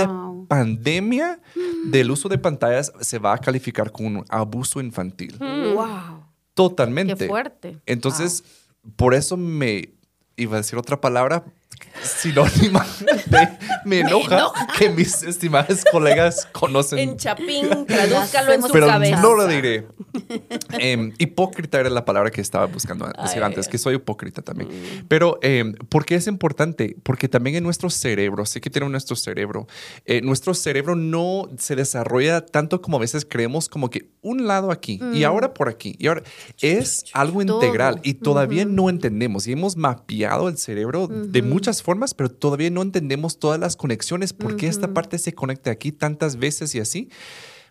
[0.47, 1.39] Pandemia
[1.85, 5.37] del uso de pantallas se va a calificar como un abuso infantil.
[5.39, 7.15] Wow, Totalmente.
[7.15, 7.77] qué fuerte.
[7.85, 8.43] Entonces,
[8.95, 9.89] por eso me
[10.37, 11.43] iba a decir otra palabra
[12.03, 12.85] sinónima
[13.25, 13.47] de
[13.85, 19.21] me enoja que mis estimadas colegas conocen En Chapín, tradúzcalo en su pero cabeza.
[19.21, 19.87] no lo diré.
[20.79, 24.69] Em, hipócrita era la palabra que estaba buscando decir Ay, antes, que soy hipócrita también.
[25.07, 26.95] Pero, em, ¿por qué es importante?
[27.03, 29.67] Porque también en nuestro cerebro, sé que tiene nuestro cerebro,
[30.05, 34.71] eh, nuestro cerebro no se desarrolla tanto como a veces creemos, como que un lado
[34.71, 35.95] aquí y ahora por aquí.
[35.99, 36.23] Y ahora
[36.61, 37.57] es algo Todo.
[37.61, 39.47] integral y todavía no entendemos.
[39.47, 44.33] Y hemos mapeado el cerebro de muchas formas, pero todavía no entendemos todas las conexiones,
[44.33, 47.09] por qué esta parte se conecta aquí tantas veces y así.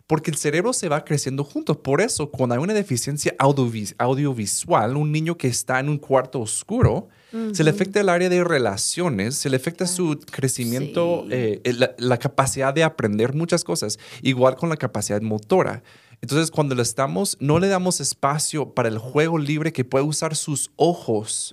[0.07, 1.77] Porque el cerebro se va creciendo juntos.
[1.77, 6.39] Por eso, cuando hay una deficiencia audiovis- audiovisual, un niño que está en un cuarto
[6.41, 7.07] oscuro,
[7.53, 11.29] se le afecta el área de relaciones, se le afecta su crecimiento, Sí.
[11.33, 15.83] eh, la, la capacidad de aprender muchas cosas, igual con la capacidad motora.
[16.21, 20.35] Entonces, cuando le estamos, no le damos espacio para el juego libre que puede usar
[20.35, 21.51] sus ojos,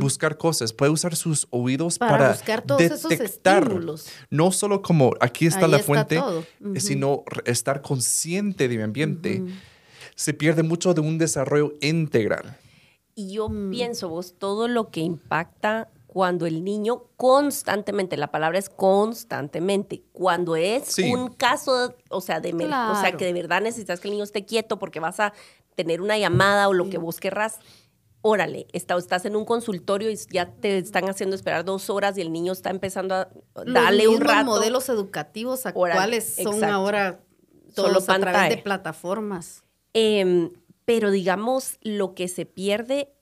[0.00, 3.62] buscar cosas, puede usar sus oídos Para para, buscar todos esos detectar.
[3.64, 4.06] estímulos.
[4.30, 6.18] No solo como aquí está Ahí la está fuente.
[6.20, 6.78] Ujú.
[6.80, 9.42] sino estar consciente de mi ambiente.
[10.14, 12.56] Se pierde mucho de un desarrollo integral.
[13.14, 13.70] Y yo Mm.
[13.70, 20.56] pienso, vos, todo lo que impacta cuando el niño constantemente, la palabra es constantemente, cuando
[20.56, 21.10] es Sí.
[21.10, 24.44] un caso, o sea, de o sea, que de verdad necesitas que el niño esté
[24.44, 25.32] quieto porque vas a
[25.74, 27.58] tener una llamada o lo que vos querrás.
[28.20, 32.20] Órale, está- estás en un consultorio y ya te están haciendo esperar dos horas y
[32.20, 33.28] el niño está empezando a
[33.64, 34.44] Los darle un rato.
[34.44, 36.74] modelos educativos Órale, actuales son exacto.
[36.74, 37.20] ahora
[37.74, 38.56] solo Todos a través pantalla.
[38.56, 39.64] de plataformas.
[39.94, 40.50] Em,
[40.84, 43.14] pero digamos, lo que se pierde,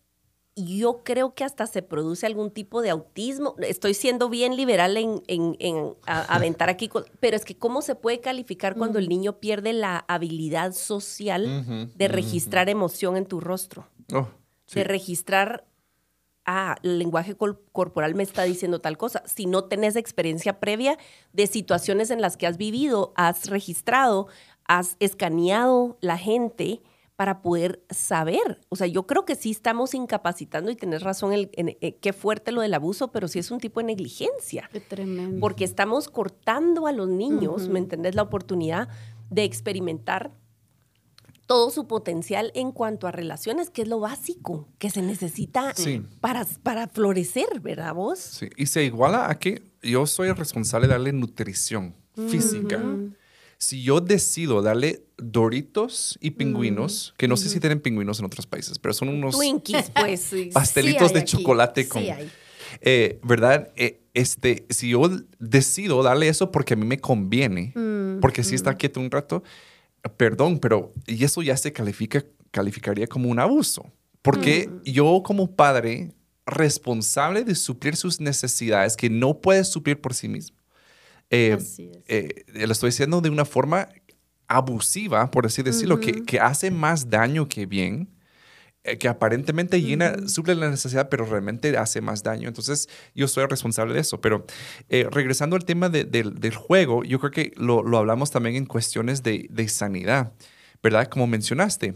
[0.56, 3.54] yo creo que hasta se produce algún tipo de autismo.
[3.60, 7.94] Estoy siendo bien liberal en, en- en a- aventar aquí, pero es que cómo se
[7.94, 13.86] puede calificar cuando el niño pierde la habilidad social de registrar emoción en tu rostro,
[14.12, 14.28] Oh,
[14.66, 14.80] sí.
[14.80, 15.64] de registrar,
[16.44, 19.22] ah, el lenguaje corporal me está diciendo tal cosa.
[19.26, 20.98] Si no tenés experiencia previa
[21.32, 24.26] de situaciones en las que has vivido, has registrado,
[24.66, 26.82] has escaneado la gente
[27.20, 28.62] para poder saber.
[28.70, 32.14] O sea, yo creo que sí estamos incapacitando y tenés razón, el, en, eh, qué
[32.14, 34.70] fuerte lo del abuso, pero sí es un tipo de negligencia.
[34.72, 35.38] Qué tremendo.
[35.38, 38.14] Porque estamos cortando a los niños, ¿me entendés?
[38.14, 38.88] La oportunidad
[39.28, 40.32] de experimentar
[41.44, 46.02] todo su potencial en cuanto a relaciones, que es lo básico que se necesita Sí.
[46.22, 48.18] para, para florecer, ¿verdad vos?
[48.18, 51.94] Sí, y se iguala a que yo soy el responsable de darle nutrición
[52.28, 52.82] física.
[53.60, 58.46] Si yo decido darle doritos y pingüinos, que no sé si tienen pingüinos en otros
[58.46, 60.20] países, pero son unos Twinkies, pues.
[60.22, 60.50] sí.
[60.52, 62.02] pastelitos Sí de aquí, chocolate sí con...
[62.02, 62.30] hay.
[62.80, 63.70] Eh, ¿Verdad?
[63.76, 67.74] Eh, este, si yo decido darle eso porque a mí me conviene,
[68.20, 69.42] porque si está quieto un rato,
[70.16, 73.92] perdón, pero y eso ya se califica, calificaría como un abuso.
[74.22, 76.12] Porque yo como padre
[76.46, 80.56] responsable de suplir sus necesidades que no puede suplir por sí mismo.
[81.30, 82.02] Eh, Así es.
[82.08, 83.88] eh, lo estoy diciendo de una forma
[84.48, 88.08] abusiva, por así decirlo, que, que hace más daño que bien,
[88.82, 92.48] eh, que aparentemente llena, suple la necesidad, pero realmente hace más daño.
[92.48, 94.20] Entonces, yo soy responsable de eso.
[94.20, 94.44] Pero
[94.88, 98.56] eh, regresando al tema de- del- del juego, yo creo que lo, lo hablamos también
[98.56, 100.32] en cuestiones de, de sanidad,
[100.82, 101.06] ¿verdad?
[101.08, 101.94] Como mencionaste,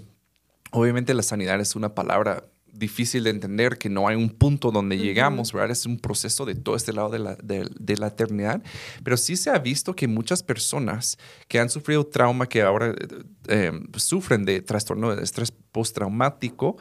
[0.71, 2.45] obviamente la sanidad es una palabra
[2.77, 5.71] difícil de entender, que no hay un punto donde llegamos, ¿verdad?
[5.71, 8.63] Es un proceso de todo este lado de la, de- de la eternidad,
[9.03, 13.07] pero sí se ha visto que muchas personas que han sufrido trauma, que ahora eh,
[13.49, 16.77] eh, sufren de trastorno de estrés postraumático,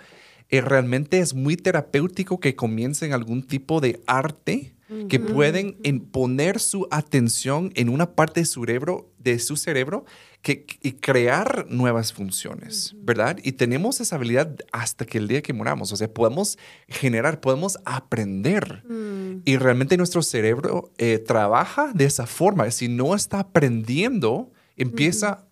[0.50, 4.73] eh, realmente es muy terapéutico que comiencen algún tipo de arte
[5.10, 10.06] que pueden en poner su atención en una parte de su cerebro, de su cerebro
[10.42, 13.40] que, y crear nuevas funciones, ¿verdad?
[13.44, 17.80] Y tenemos esa habilidad hasta que el día que moramos, o sea, podemos generar, podemos
[17.86, 18.84] aprender.
[19.46, 22.70] Y realmente nuestro cerebro eh, trabaja de esa forma.
[22.72, 25.46] Si no está aprendiendo, empieza,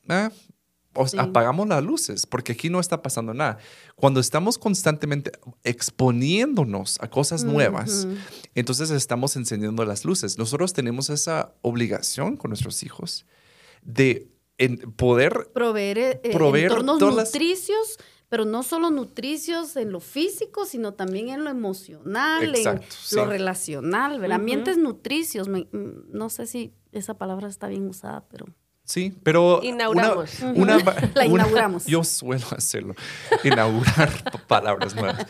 [1.06, 1.18] Sí.
[1.18, 3.58] apagamos las luces, porque aquí no está pasando nada.
[3.96, 5.32] Cuando estamos constantemente
[5.64, 8.08] exponiéndonos a cosas nuevas,
[8.56, 10.38] entonces estamos encendiendo las luces.
[10.38, 13.26] Nosotros tenemos esa obligación con nuestros hijos
[13.84, 14.28] de
[14.58, 17.98] en poder proveer, eh, eh, proveer entornos las- nutricios,
[18.30, 23.26] pero no solo nutricios en lo físico, sino también en lo emocional, Exacto, en lo
[23.26, 24.36] relacional, ¿verdad?
[24.38, 24.42] Ujú.
[24.42, 28.46] Ambientes nutricios, me- mm, no sé si esa palabra está bien usada, pero
[28.92, 30.40] Sí, pero Inauguramos.
[30.42, 30.78] Una,
[31.16, 31.86] La una- inauguramos.
[31.86, 32.94] yo suelo hacerlo,
[33.46, 34.10] inaugurar
[34.48, 35.26] palabras nuevas.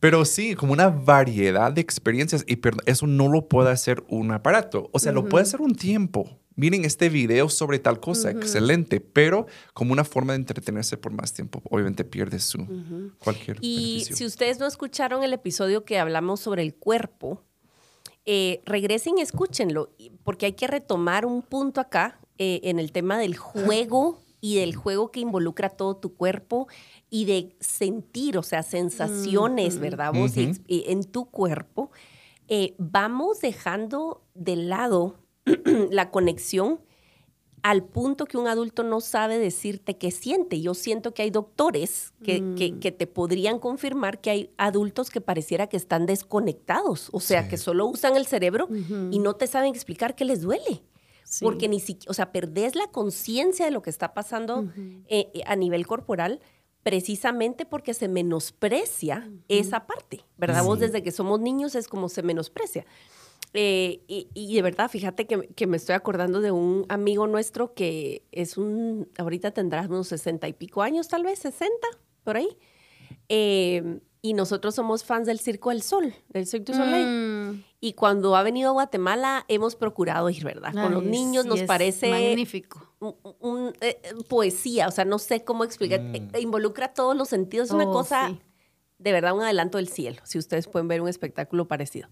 [0.00, 4.88] Pero sí, como una variedad de experiencias y eso no lo puede hacer un aparato.
[4.92, 6.38] O sea, lo puede hacer un tiempo.
[6.56, 11.32] Miren este video sobre tal cosa, excelente, pero como una forma de entretenerse por más
[11.34, 12.58] tiempo, obviamente pierde su
[13.18, 14.16] cualquier Y beneficio.
[14.16, 17.42] si ustedes no escucharon el episodio que hablamos sobre el cuerpo,
[18.24, 19.90] eh, regresen y escúchenlo,
[20.22, 24.74] porque hay que retomar un punto acá eh, en el tema del juego y del
[24.76, 26.68] juego que involucra todo tu cuerpo
[27.10, 30.12] y de sentir, o sea, sensaciones, ¿verdad?
[30.12, 31.90] Vos y en tu cuerpo,
[32.48, 35.14] eh, vamos dejando de lado
[35.90, 36.80] la conexión
[37.62, 40.60] al punto que un adulto no sabe decirte qué siente.
[40.60, 45.22] Yo siento que hay doctores que, que- que te podrían confirmar que hay adultos que
[45.22, 47.48] pareciera que están desconectados, o sea, Sí.
[47.48, 48.68] que solo usan el cerebro
[49.10, 50.82] y no te saben explicar qué les duele.
[51.24, 51.44] Sí.
[51.44, 55.42] Porque ni siquiera, o sea, perdés la conciencia de lo que está pasando eh, eh,
[55.46, 56.40] a nivel corporal
[56.82, 60.62] precisamente porque se menosprecia esa parte, ¿verdad?
[60.64, 62.84] Vos desde que somos niños es como se menosprecia.
[63.54, 67.72] Eh, y, y de verdad, fíjate que, que me estoy acordando de un amigo nuestro
[67.72, 71.74] que es un, ahorita tendrá unos sesenta y pico años, tal vez, 60,
[72.22, 72.48] por ahí.
[73.28, 77.06] Eh, y nosotros somos fans del Circo del Sol, del Cirque du Soleil.
[77.06, 77.64] Mm.
[77.82, 80.72] Y cuando ha venido a Guatemala, hemos procurado ir, ¿verdad?
[80.72, 82.88] Con los niños sí, nos es parece magnífico.
[83.00, 86.00] un- un- eh, poesía, o sea, no sé cómo explicar.
[86.00, 86.14] Mm.
[86.14, 88.40] Eh, involucra todos los sentidos, es una Oh, cosa sí.
[88.98, 92.08] de verdad un adelanto del cielo, si ustedes pueden ver un espectáculo parecido.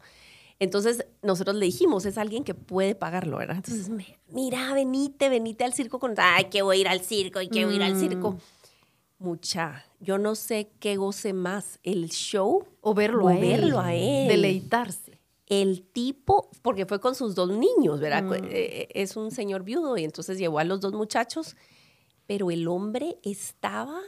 [0.58, 3.56] Entonces, nosotros le dijimos, es alguien que puede pagarlo, ¿verdad?
[3.56, 7.40] Entonces, me- mira, venite, venite al circo con, ay, que voy a ir al circo
[7.40, 8.36] y que voy a ir al circo.
[9.22, 13.40] Mucha, yo no sé qué goce más, el show O verlo, o a, él.
[13.40, 14.28] verlo a él.
[14.28, 15.20] Deleitarse.
[15.46, 18.24] El tipo, porque fue con sus dos niños, ¿verdad?
[18.50, 21.56] Eh, Es un señor viudo y entonces llevó a los dos muchachos
[22.26, 24.00] pero el hombre estaba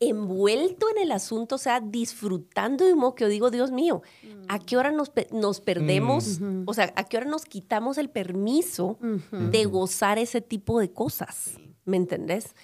[0.00, 4.02] envuelto en el asunto, o sea, disfrutando de un modo que yo digo, Dios mío,
[4.48, 6.40] ¿a qué hora nos, pe- nos perdemos?
[6.66, 8.98] O sea, ¿a qué hora nos quitamos el permiso
[9.30, 11.52] de gozar ese tipo de cosas?
[11.84, 12.54] ¿Me entendés?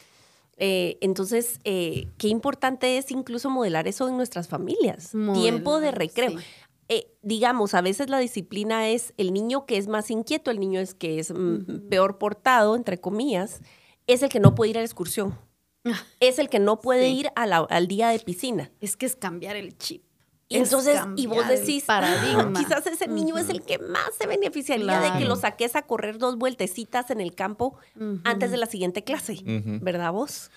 [0.59, 5.13] Eh, entonces, eh, qué importante es incluso modelar eso en nuestras familias.
[5.35, 6.31] Tiempo de recreo.
[6.39, 6.45] sí.
[6.91, 10.81] Eh, digamos, a veces la disciplina es el niño que es más inquieto, el niño
[10.81, 13.61] es que es mm, peor portado, entre comillas,
[14.07, 15.39] es el que no puede ir a la excursión.
[16.19, 17.19] Es el que no puede Sí.
[17.21, 18.71] ir a la- al día de piscina.
[18.81, 20.03] Es que es cambiar el chip.
[20.51, 22.53] Y Es entonces, y vos decís, paradigma.
[22.55, 25.83] "Ah, quizás ese niño es el que más se beneficiaría de que lo saques a
[25.83, 27.77] correr dos vueltecitas en el campo
[28.25, 29.41] antes de la siguiente clase.
[29.83, 30.51] ¿verdad vos?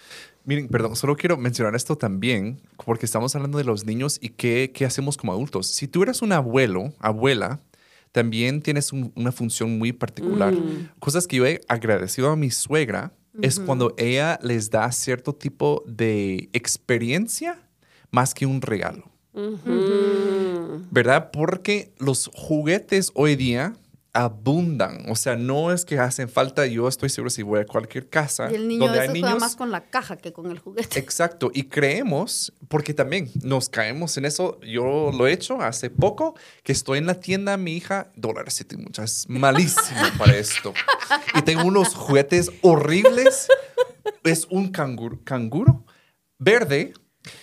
[0.46, 4.72] Miren, perdón, solo quiero mencionar esto también, porque estamos hablando de los niños y qué,
[4.74, 5.68] qué hacemos como adultos.
[5.68, 7.60] Si tú eres un abuelo, abuela,
[8.14, 10.54] también tienes un- una función muy particular.
[11.00, 15.84] Cosas que yo he agradecido a mi suegra es cuando ella les da cierto tipo
[15.86, 17.60] de experiencia
[18.10, 19.11] más que un regalo.
[19.34, 21.32] ¿Verdad?
[21.32, 23.74] Porque los juguetes hoy día
[24.14, 25.06] abundan.
[25.10, 26.66] O sea, no es que hacen falta.
[26.66, 29.40] Yo estoy seguro si voy a cualquier casa Y el niño donde hay juega niños.
[29.40, 31.00] más con la caja que con el juguete.
[31.00, 36.36] Exacto, y creemos, porque también nos caemos en eso, yo lo he hecho hace poco,
[36.64, 40.74] que estoy en la tienda, mi hija, dólar siete muchas, malísimo para esto.
[41.36, 43.48] Y tengo unos juguetes horribles,
[44.24, 45.86] es un canguro, canguro
[46.42, 46.94] verde,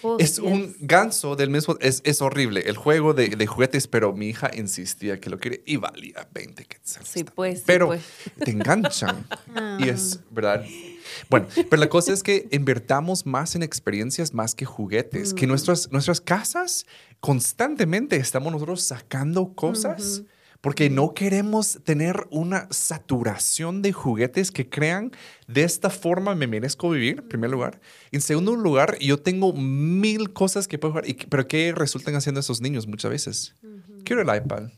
[0.02, 0.38] Oh, es yes.
[0.40, 4.50] un ganso del mismo, es, es horrible el juego de, de juguetes, pero mi hija
[4.54, 7.08] insistía que lo quería y valía 20 quetzales.
[7.08, 8.02] Sí, pues, sí, Pero pues.
[8.44, 9.26] te enganchan
[9.78, 10.64] y es, ¿verdad?
[11.30, 15.90] Bueno, pero la cosa es que invertamos más en experiencias más que juguetes, que nuestras,
[15.92, 16.86] nuestras casas
[17.20, 20.22] constantemente estamos nosotros sacando cosas.
[20.60, 25.12] Porque no queremos tener una saturación de juguetes que crean
[25.46, 27.80] de esta forma me merezco vivir, en primer lugar.
[28.10, 32.40] En segundo lugar, yo tengo mil cosas que puedo jugar, y, pero ¿qué resultan haciendo
[32.40, 33.54] esos niños muchas veces?
[34.04, 34.70] Quiero el iPad.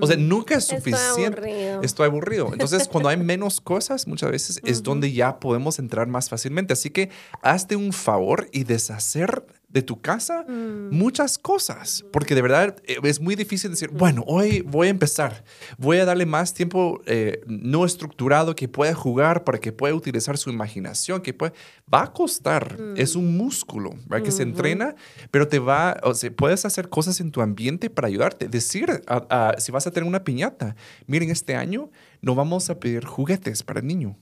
[0.00, 1.40] O sea, nunca es Estoy suficiente.
[1.40, 1.82] aburrido.
[1.82, 2.52] Estoy aburrido.
[2.52, 6.72] Entonces, cuando hay menos cosas, muchas veces es donde ya podemos entrar más fácilmente.
[6.72, 7.10] Así que
[7.42, 10.46] hazte un favor y deshacer de tu casa
[10.90, 15.44] muchas cosas, porque de verdad eh, es muy difícil decir, bueno, hoy voy a empezar,
[15.76, 20.38] voy a darle más tiempo eh, no estructurado que pueda jugar para que pueda utilizar
[20.38, 21.52] su imaginación, que puede,
[21.92, 24.24] va a costar, es un músculo, ¿verdad?
[24.24, 24.94] Que se entrena,
[25.30, 29.26] pero te va, o sea, puedes hacer cosas en tu ambiente para ayudarte, decir, a-
[29.28, 31.90] a- si vas a tener una piñata, miren, este año
[32.22, 34.16] no vamos a pedir juguetes para el niño.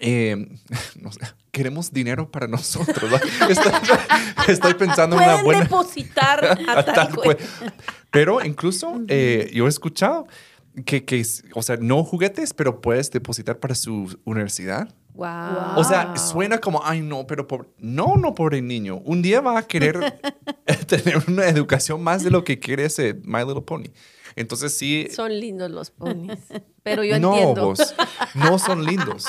[0.00, 0.48] Eh,
[1.00, 1.20] no sé,
[1.52, 3.20] queremos dinero para nosotros.
[3.48, 3.72] Estoy,
[4.48, 5.62] estoy pensando en una buena...
[5.62, 7.10] depositar a, tal
[8.10, 10.26] Pero incluso eh, yo he escuchado
[10.86, 14.94] que, que, o sea, no juguetes, pero puedes depositar para su universidad.
[15.14, 15.76] Wow.
[15.76, 17.68] O sea, suena como, ay, no, pero pobre.
[17.78, 19.02] No, no, pobre niño.
[19.04, 20.20] Un día va a querer
[20.86, 23.90] tener una educación más de lo que quiere ese My Little Pony.
[24.36, 25.08] Entonces sí.
[25.14, 26.38] Son lindos los ponis.
[26.82, 27.66] Pero yo no, entiendo.
[27.66, 27.94] vos,
[28.34, 29.24] no son lindos.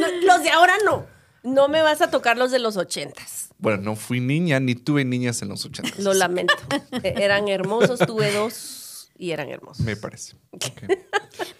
[0.00, 1.06] No, los de ahora no.
[1.42, 3.48] No me vas a tocar los de los ochentas.
[3.58, 6.02] Bueno, no fui niña ni tuve niñas en los 80.
[6.02, 6.54] Lo lamento.
[7.02, 7.98] Eh, Eran hermosos.
[8.00, 9.84] Tuve dos y eran hermosos.
[9.84, 10.36] Me parece.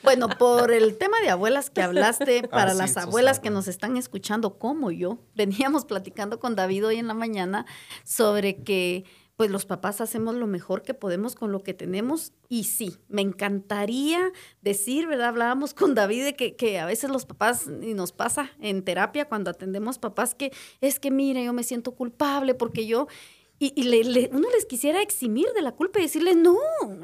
[0.03, 3.69] Bueno, por el tema de abuelas que hablaste, para Ah, sí, las abuelas que nos
[3.69, 7.67] están escuchando como yo, veníamos platicando con David hoy en la mañana
[8.05, 9.05] sobre que
[9.41, 13.23] pues los papás hacemos lo mejor que podemos con lo que tenemos y sí, me
[13.23, 14.21] encantaría
[14.61, 15.29] decir, ¿verdad?
[15.29, 19.25] Hablábamos con David de que, que a veces los papás, y nos pasa en terapia
[19.31, 23.09] cuando atendemos papás, que es que mire, yo me siento culpable porque yo...
[23.59, 26.57] Y, y le- le- uno les quisiera eximir de la culpa y decirles, no,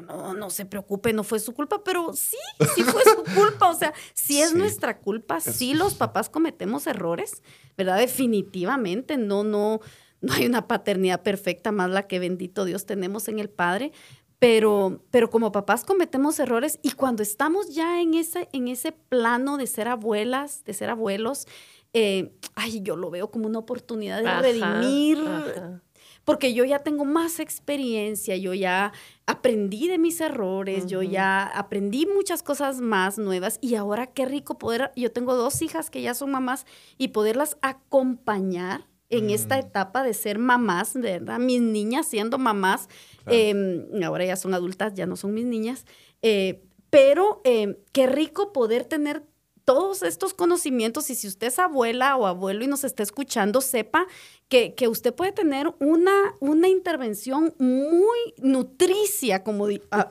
[0.07, 2.37] no, no se preocupe, no fue su culpa, pero sí,
[2.75, 3.69] sí fue su culpa.
[3.71, 4.57] O sea, sí es Sí.
[4.57, 7.41] nuestra culpa, sí los papás cometemos errores,
[7.77, 7.97] ¿verdad?
[7.97, 9.81] Definitivamente, no, no,
[10.21, 13.91] no hay una paternidad perfecta más la que bendito Dios tenemos en el Padre.
[14.39, 19.57] Pero, pero como papás cometemos errores y cuando estamos ya en ese, en ese plano
[19.57, 21.47] de ser abuelas, de ser abuelos,
[21.93, 25.81] eh, ay, yo lo veo como una oportunidad de Ajá, redimir ajá.
[26.23, 28.91] porque yo ya tengo más experiencia, yo ya
[29.25, 34.59] aprendí de mis errores, yo ya aprendí muchas cosas más nuevas y ahora qué rico
[34.59, 36.67] poder, yo tengo dos hijas que ya son mamás
[36.99, 41.39] y poderlas acompañar en esta etapa de ser mamás, ¿verdad?
[41.39, 42.89] Mis niñas siendo mamás,
[43.23, 43.37] Claro.
[43.39, 45.85] eh, ahora ya son adultas, ya no son mis niñas,
[46.21, 49.23] eh, pero eh, qué rico poder tener
[49.65, 54.07] todos estos conocimientos y si usted es abuela o abuelo y nos está escuchando, sepa
[54.47, 60.09] que, que usted puede tener una, una intervención muy nutricia, como di- ah,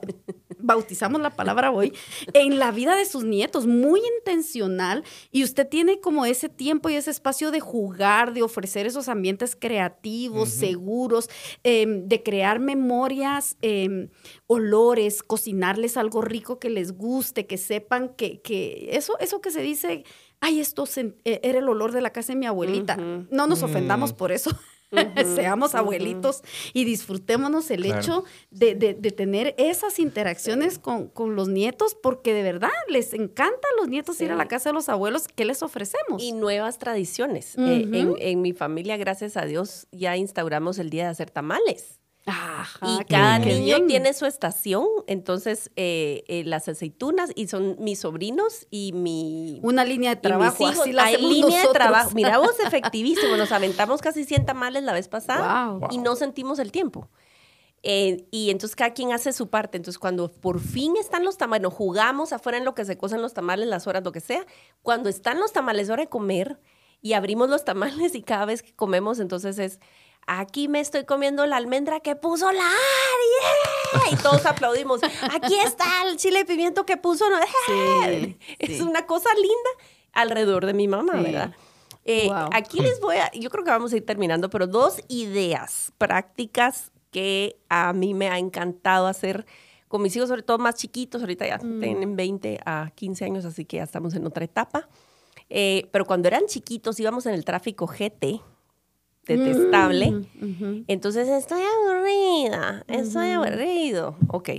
[0.67, 1.93] bautizamos la palabra hoy,
[2.33, 6.97] en la vida de sus nietos, muy intencional, y usted tiene como ese tiempo y
[6.97, 11.31] ese espacio de jugar, de ofrecer esos ambientes creativos, seguros,
[11.63, 14.09] em, de crear memorias, em,
[14.47, 19.63] olores, cocinarles algo rico que les guste, que sepan que, que eso, eso que se
[19.63, 20.05] dice
[20.41, 22.97] ay, esto e, era el olor de la casa de mi abuelita.
[22.97, 24.17] No nos ofendamos mm.
[24.17, 24.51] por eso.
[25.35, 28.75] Seamos abuelitos y disfrutémonos el hecho de,
[29.17, 34.31] tener esas interacciones con, los nietos, porque de verdad les encanta a los nietos ir
[34.31, 35.29] a la casa de los abuelos.
[35.29, 36.23] ¿Qué les ofrecemos?
[36.23, 37.57] Y nuevas tradiciones.
[37.59, 42.01] Eh, en, en mi familia, gracias a Dios, ya instauramos el día de hacer tamales
[42.83, 48.67] y cada niño tiene su estación, entonces eh, eh, las aceitunas y son mis sobrinos
[48.71, 49.61] y mi...
[49.63, 52.11] Una línea de trabajo, así la Hay línea de trabajo.
[52.15, 56.73] Mira vos, efectivísimo, nos aventamos casi 100 tamales la vez pasada y no sentimos el
[56.73, 57.09] tiempo.
[57.85, 59.77] Eh, y entonces cada quien hace su parte.
[59.77, 63.35] Entonces cuando por fin están los tamales, jugamos afuera en lo que se cocen los
[63.35, 64.45] tamales, las horas, lo que sea,
[64.83, 66.59] cuando están los tamales, hora de comer
[67.01, 69.79] y abrimos los tamales y cada vez que comemos, entonces es
[70.27, 74.13] aquí me estoy comiendo la almendra que puso la Ari.
[74.13, 75.01] Y todos aplaudimos.
[75.03, 77.25] Aquí está el chile de pimiento que puso.
[78.59, 79.71] es una cosa linda
[80.13, 81.55] alrededor de mi mamá, ¿verdad?
[82.05, 85.93] Eh, aquí les voy a, yo creo que vamos a ir terminando, pero dos ideas
[85.99, 89.45] prácticas que a mí me ha encantado hacer
[89.89, 91.81] con mis hijos, sobre todo más chiquitos, ahorita ya mm.
[91.81, 94.89] tienen 20 a 15 años, así que ya estamos en otra etapa.
[95.49, 98.41] Eh, pero cuando eran chiquitos íbamos en el tráfico GT,
[99.27, 100.11] detestable.
[100.11, 104.17] Mm, Entonces, estoy aburrida, estoy aburrido.
[104.29, 104.51] Ok.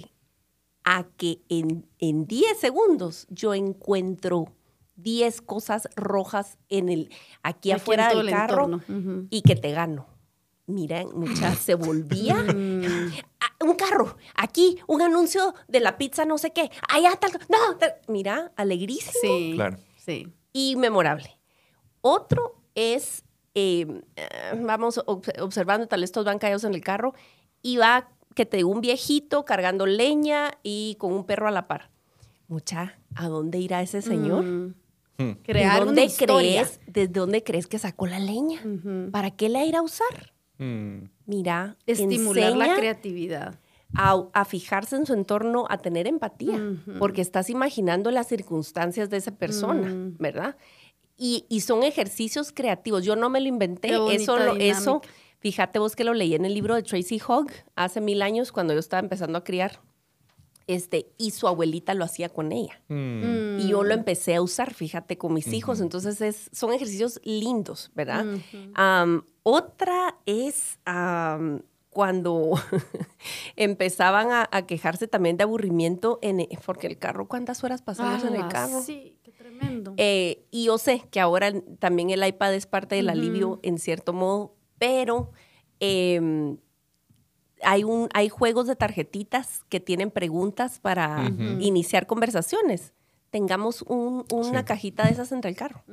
[0.84, 4.53] A que en, en 10 segundos yo encuentro
[4.97, 7.09] 10 cosas rojas en el,
[7.43, 8.82] aquí, afuera del carro
[9.30, 10.07] y que te gano.
[10.65, 13.13] Miren, muchas se volvía mm.
[13.61, 17.57] un carro, aquí, un anuncio de la pizza, no sé qué, allá tal, no,
[18.09, 19.13] mira, alegrísimo.
[19.22, 20.28] Sí, claro, sí.
[20.51, 21.39] Y memorable.
[22.01, 23.24] Otro es
[23.58, 24.01] eh,
[24.62, 27.14] vamos observando, tal estos van caídos en el carro,
[27.62, 31.89] y va que te un viejito cargando leña y con un perro a la par.
[32.47, 34.45] Mucha, ¿a dónde irá ese señor?
[34.45, 34.76] Mm.
[35.18, 35.32] Hmm.
[35.41, 38.62] Crear dónde crees, ¿Desde dónde crees que sacó la leña?
[39.12, 40.34] ¿Para qué la irá a usar?
[40.60, 41.10] Hmm.
[41.26, 43.60] Mira, estimular la creatividad.
[43.95, 46.62] A, fijarse en su entorno, a tener empatía,
[46.99, 49.89] porque estás imaginando las circunstancias de esa persona.
[50.20, 50.58] ¿verdad?
[51.18, 53.03] Y, son ejercicios creativos.
[53.03, 55.01] Yo no me lo inventé, eso, lo, eso,
[55.39, 58.74] fíjate vos que lo leí en el libro de Tracy Hogg hace mil años cuando
[58.74, 59.82] yo estaba empezando a criar.
[60.68, 62.82] Este, y su abuelita lo hacía con ella.
[62.89, 63.59] Mm.
[63.59, 65.80] Y yo lo empecé a usar, fíjate, con mis hijos.
[65.80, 68.26] Entonces, es, son ejercicios lindos, ¿verdad?
[69.43, 70.78] otra es
[71.89, 72.51] cuando
[73.55, 78.43] empezaban a, quejarse también de aburrimiento, en, porque el carro, ¿cuántas horas pasamos en el
[78.43, 78.82] ah, carro?
[78.82, 79.16] Sí.
[79.97, 84.13] Eh, y yo sé que ahora también el iPad es parte del alivio en cierto
[84.13, 85.31] modo, pero
[85.79, 86.57] em,
[87.63, 92.93] hay, un, hay juegos de tarjetitas que tienen preguntas para iniciar conversaciones.
[93.31, 95.83] Tengamos una cajita de esas entre el carro.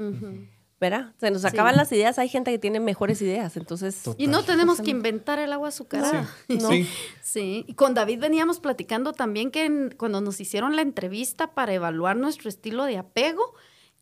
[0.80, 1.14] ¿verdad?
[1.18, 4.02] Se nos acaban las ideas, hay gente que tiene mejores ideas, entonces...
[4.18, 6.28] Y no tenemos que inventar el agua azucarada.
[6.48, 6.88] Sí.
[7.22, 7.64] sí.
[7.66, 12.50] Y con David veníamos platicando también que cuando nos hicieron la entrevista para evaluar nuestro
[12.50, 13.54] estilo de apego,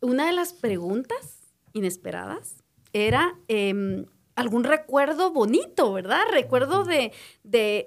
[0.03, 1.39] una de las preguntas
[1.73, 2.57] inesperadas
[2.91, 6.21] era em, algún recuerdo bonito, ¿verdad?
[6.31, 7.11] Recuerdo de,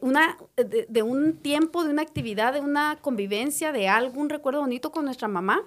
[0.02, 5.04] una, de, un tiempo, de una actividad, de una convivencia, de algún recuerdo bonito con
[5.04, 5.64] nuestra mamá.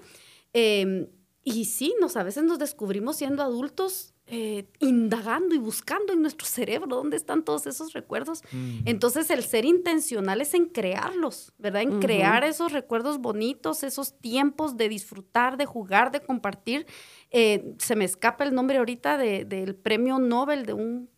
[0.53, 1.07] Em,
[1.43, 6.45] y sí, nos, a veces nos descubrimos siendo adultos eh, indagando y buscando en nuestro
[6.45, 8.43] cerebro dónde están todos esos recuerdos.
[8.86, 11.82] Entonces, el ser intencional es en crearlos, ¿verdad?
[11.82, 16.86] En crear esos recuerdos bonitos, esos tiempos de disfrutar, de jugar, de compartir.
[17.32, 21.09] Eh, se me escapa el nombre ahorita del premio Nobel de un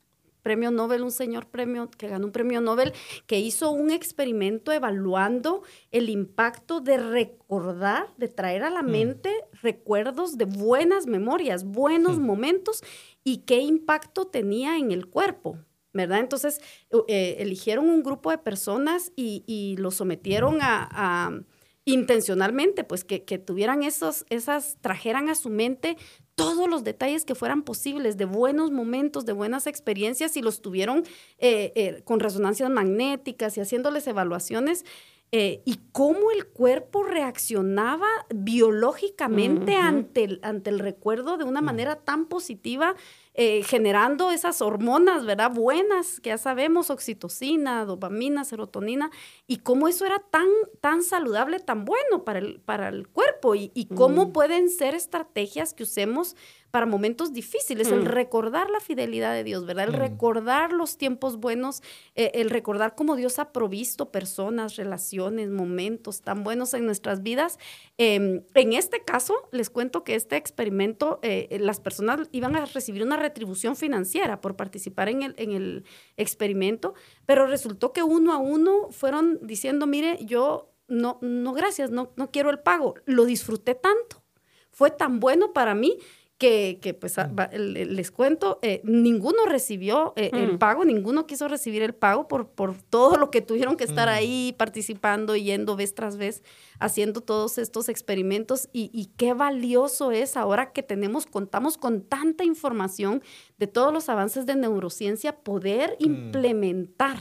[0.41, 2.93] premio Nobel, un señor premio que ganó un premio Nobel,
[3.27, 8.91] que hizo un experimento evaluando el impacto de recordar, de traer a la mm.
[8.91, 12.83] mente recuerdos de buenas memorias, buenos momentos
[13.23, 15.57] y qué impacto tenía en el cuerpo.
[15.93, 16.19] ¿Verdad?
[16.19, 16.61] Entonces,
[17.09, 21.43] eh, eligieron un grupo de personas y, y lo sometieron a
[21.85, 25.97] intencionalmente, pues que, tuvieran esos, esas, trajeran a su mente
[26.35, 31.03] todos los detalles que fueran posibles de buenos momentos, de buenas experiencias y los tuvieron
[31.37, 34.85] eh, eh, con resonancias magnéticas y haciéndoles evaluaciones.
[35.33, 41.95] eh, y cómo el cuerpo reaccionaba biológicamente ante, el, ante el recuerdo de una manera
[41.95, 42.95] tan positiva,
[43.33, 45.51] eh, generando esas hormonas, ¿verdad?
[45.53, 49.09] Buenas, que ya sabemos, oxitocina, dopamina, serotonina,
[49.47, 50.47] y cómo eso era tan,
[50.81, 55.73] tan saludable, tan bueno para el, para el cuerpo, y, y cómo pueden ser estrategias
[55.73, 56.35] que usemos
[56.71, 59.89] para momentos difíciles, el recordar la fidelidad de Dios, ¿verdad?
[59.89, 61.83] El recordar los tiempos buenos,
[62.15, 67.59] eh, el recordar cómo Dios ha provisto personas, relaciones, momentos tan buenos en nuestras vidas.
[67.97, 73.03] Em, en este caso, les cuento que este experimento, eh, las personas iban a recibir
[73.03, 75.83] una retribución financiera por participar en el, en el
[76.15, 76.93] experimento,
[77.25, 82.31] pero resultó que uno a uno fueron diciendo, mire, yo no, no, gracias, no, no
[82.31, 84.23] quiero el pago, lo disfruté tanto,
[84.71, 85.97] fue tan bueno para mí
[86.41, 87.55] que, pues mm.
[87.55, 90.57] les cuento, eh, ninguno recibió eh, el mm.
[90.57, 94.11] pago, ninguno quiso recibir el pago por, por todo lo que tuvieron que estar mm.
[94.11, 96.41] ahí participando, yendo vez tras vez,
[96.79, 102.43] haciendo todos estos experimentos y, y, qué valioso es ahora que tenemos, contamos con tanta
[102.43, 103.21] información
[103.59, 107.19] de todos los avances de neurociencia, poder implementar.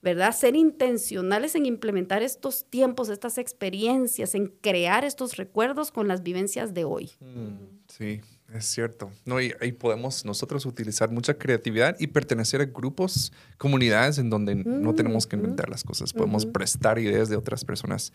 [0.00, 0.36] ¿verdad?
[0.36, 6.74] Ser intencionales en implementar estos tiempos, estas experiencias, en crear estos recuerdos con las vivencias
[6.74, 7.10] de hoy.
[7.88, 8.20] Sí,
[8.54, 9.10] es cierto.
[9.24, 14.54] No, y ahí podemos nosotros utilizar mucha creatividad y pertenecer a grupos, comunidades en donde
[14.54, 16.12] no mm, tenemos que inventar las cosas.
[16.12, 18.12] Podemos prestar ideas de otras personas.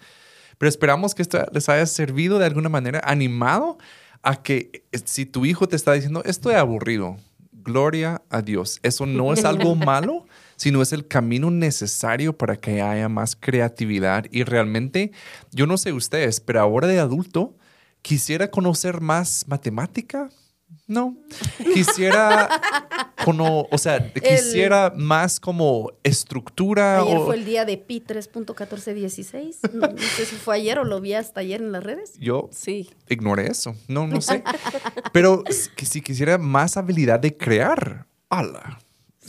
[0.57, 3.77] Pero esperamos que esto les haya servido de alguna manera, animado
[4.21, 7.17] a que eh, si tu hijo te está diciendo, estoy aburrido,
[7.51, 8.79] gloria a Dios.
[8.83, 10.25] Eso no es algo malo,
[10.55, 14.25] sino es el camino necesario para que haya más creatividad.
[14.31, 15.11] Y realmente,
[15.51, 17.55] yo no sé ustedes, pero ahora de adulto,
[18.01, 20.29] quisiera conocer más matemática.
[20.85, 21.17] No,
[21.73, 22.49] quisiera,
[23.25, 27.01] como, o sea, quisiera más como estructura.
[27.01, 29.71] Ayer fue el día de Pi 3.1416.
[29.73, 32.13] No, no, sé si fue ayer o lo vi hasta ayer en las redes.
[32.19, 32.89] Yo sí.
[33.07, 33.75] ignoré eso.
[33.87, 34.43] No, no sé.
[35.11, 35.43] Pero
[35.75, 38.79] que si quisiera más habilidad de crear, ala.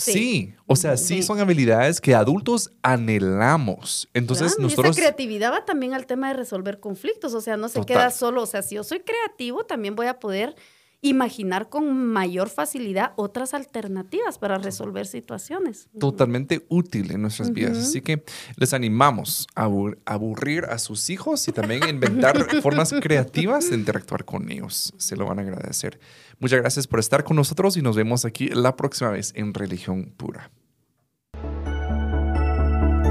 [0.01, 0.55] Sí.
[0.67, 1.23] o sea, sí.
[1.23, 4.09] son habilidades que adultos anhelamos.
[4.15, 4.97] Entonces nosotros...
[4.97, 8.11] Y esa creatividad va también al tema de resolver conflictos, o sea, no se queda
[8.11, 10.55] solo, o sea, si yo soy creativo, también voy a poder
[11.03, 15.89] imaginar con mayor facilidad otras alternativas para resolver situaciones.
[15.99, 17.79] Totalmente útil en nuestras vidas.
[17.79, 18.23] Así que
[18.57, 19.69] les animamos a
[20.05, 24.93] aburrir a sus hijos y también inventar formas creativas de interactuar con ellos.
[24.99, 25.99] Se lo van a agradecer.
[26.39, 30.13] Muchas gracias por estar con nosotros y nos vemos aquí la próxima vez en Religión
[30.17, 30.51] Pura.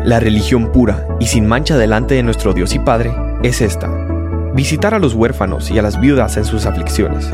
[0.05, 3.13] La religión pura y sin mancha delante de nuestro Dios y Padre
[3.43, 3.89] es esta.
[4.55, 7.29] Visitar a los huérfanos y a las viudas en sus aflicciones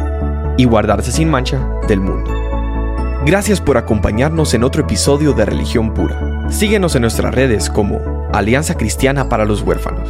[0.57, 2.31] y guardarse sin mancha del mundo.
[3.25, 6.47] Gracias por acompañarnos en otro episodio de Religión Pura.
[6.49, 10.09] Síguenos en nuestras redes como Alianza Cristiana para los Huérfanos.